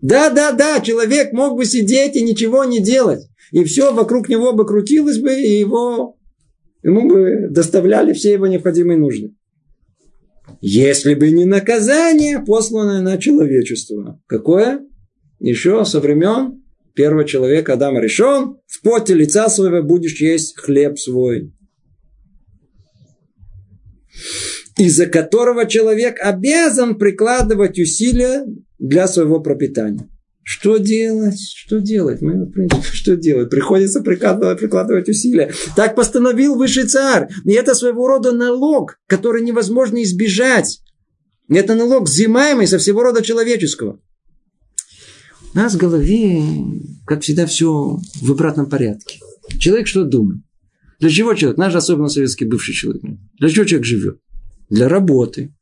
[0.00, 3.28] Да, да, да, человек мог бы сидеть и ничего не делать.
[3.52, 6.16] И все вокруг него бы крутилось бы, и его
[6.82, 9.34] ему бы доставляли все его необходимые нужды.
[10.62, 14.18] Если бы не наказание, посланное на человечество.
[14.26, 14.80] Какое?
[15.40, 16.62] Еще со времен
[16.96, 21.52] первого человека Адама решен, в поте лица своего будешь есть хлеб свой.
[24.76, 28.44] Из-за которого человек обязан прикладывать усилия
[28.78, 30.08] для своего пропитания.
[30.42, 31.40] Что делать?
[31.40, 32.22] Что делать?
[32.22, 32.48] Мы,
[32.92, 33.50] что делать?
[33.50, 35.52] Приходится прикладывать, прикладывать усилия.
[35.74, 37.28] Так постановил высший царь.
[37.44, 40.80] И это своего рода налог, который невозможно избежать.
[41.48, 44.00] Это налог взимаемый со всего рода человеческого.
[45.56, 46.42] У нас в голове,
[47.06, 49.20] как всегда, все в обратном порядке.
[49.58, 50.42] Человек что думает?
[51.00, 51.56] Для чего человек?
[51.56, 53.02] Наш особенно советский бывший человек.
[53.38, 54.20] Для чего человек живет?
[54.68, 55.54] Для работы.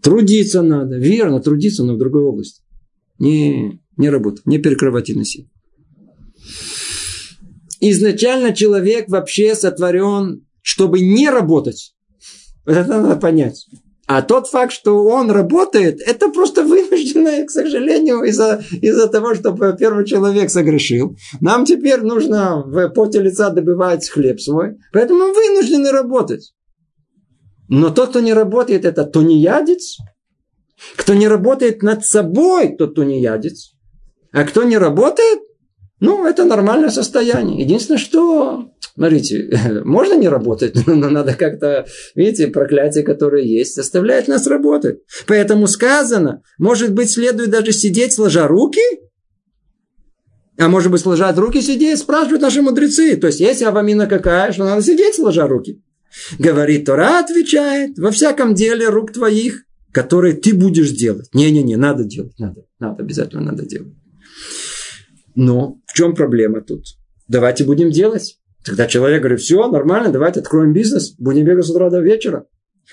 [0.00, 0.98] Трудиться надо.
[0.98, 2.62] Верно, трудиться, но в другой области
[3.18, 5.48] не, не работа, не перекрывательная сила.
[7.80, 11.96] Изначально человек вообще сотворен, чтобы не работать.
[12.66, 13.66] Это надо понять.
[14.12, 19.52] А тот факт, что он работает, это просто вынужденное, к сожалению, из-за из того, что
[19.74, 21.16] первый человек согрешил.
[21.40, 24.78] Нам теперь нужно в поте лица добывать хлеб свой.
[24.92, 26.52] Поэтому вынуждены работать.
[27.68, 29.98] Но тот, кто не работает, это то не ядец,
[30.96, 33.74] кто не работает над собой, тот тунеядец.
[34.32, 35.38] А кто не работает,
[36.00, 37.62] ну, это нормальное состояние.
[37.62, 39.50] Единственное, что, смотрите,
[39.84, 45.00] можно не работать, но надо как-то, видите, проклятие, которое есть, заставляет нас работать.
[45.26, 48.80] Поэтому сказано, может быть, следует даже сидеть, сложа руки,
[50.58, 53.16] а может быть, сложать руки сидеть, спрашивают наши мудрецы.
[53.16, 55.82] То есть, есть авамина какая, что надо сидеть, сложа руки.
[56.38, 61.28] Говорит Тора, отвечает, во всяком деле рук твоих, которые ты будешь делать.
[61.32, 63.94] Не-не-не, надо делать, надо, надо, обязательно надо делать.
[65.34, 66.84] Но в чем проблема тут?
[67.26, 68.38] Давайте будем делать.
[68.64, 72.46] Тогда человек говорит, все, нормально, давайте откроем бизнес, будем бегать с утра до вечера.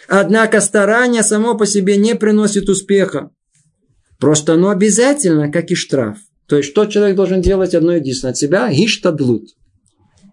[0.07, 3.29] Однако старание само по себе не приносит успеха.
[4.19, 6.17] Просто оно обязательно, как и штраф.
[6.47, 8.71] То есть, что человек должен делать одно единственное от себя?
[8.71, 9.49] Гиштадлут.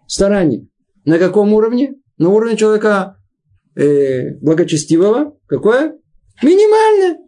[0.06, 0.66] Старание.
[1.04, 1.96] На каком уровне?
[2.16, 3.16] На уровне человека
[3.74, 5.36] э, благочестивого.
[5.46, 5.98] Какое?
[6.42, 7.18] Минимальное.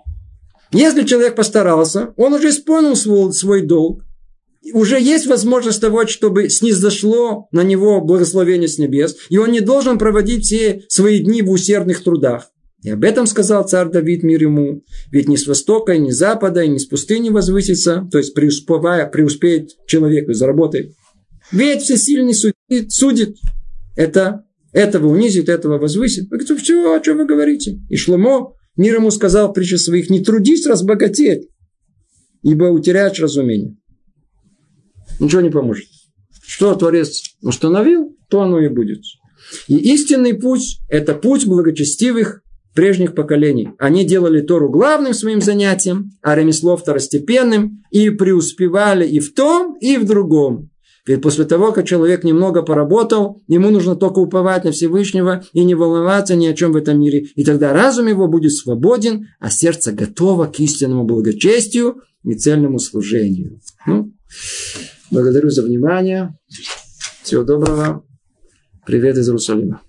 [0.73, 4.06] Если человек постарался, он уже исполнил свой, свой долг,
[4.73, 9.99] уже есть возможность того, чтобы снизошло на него благословение с небес, и он не должен
[9.99, 12.51] проводить все свои дни в усердных трудах.
[12.83, 14.83] И об этом сказал царь Давид мир ему.
[15.11, 19.07] Ведь ни с востока, ни с запада, и ни с пустыни возвысится, то есть преуспевая,
[19.07, 20.93] преуспеет человек и заработает.
[21.51, 23.37] Ведь всесильный судит, судит.
[23.97, 26.31] Это, этого унизит, этого возвысит.
[26.31, 27.81] Вы говорите, все, о чем вы говорите?
[27.89, 31.49] И Шломо мир ему сказал в притче своих, не трудись разбогатеть,
[32.43, 33.77] ибо утеряешь разумение
[35.19, 35.87] ничего не поможет.
[36.47, 39.03] Что Творец установил, то оно и будет.
[39.69, 42.43] И истинный путь– это путь благочестивых
[42.75, 43.71] прежних поколений.
[43.79, 49.97] Они делали Тору главным своим занятием, а ремесло второстепенным, и преуспевали и в том, и
[49.97, 50.71] в другом.
[51.07, 55.75] Ведь после того, как человек немного поработал, ему нужно только уповать на Всевышнего и не
[55.75, 57.29] волноваться ни о чем в этом мире.
[57.37, 63.61] И тогда разум его будет свободен, а сердце готово к истинному благочестию и цельному служению.
[63.87, 64.13] Ну,
[65.11, 66.37] Благодарю за внимание.
[67.23, 68.05] Всего доброго.
[68.85, 69.81] Привет из Иерусалима.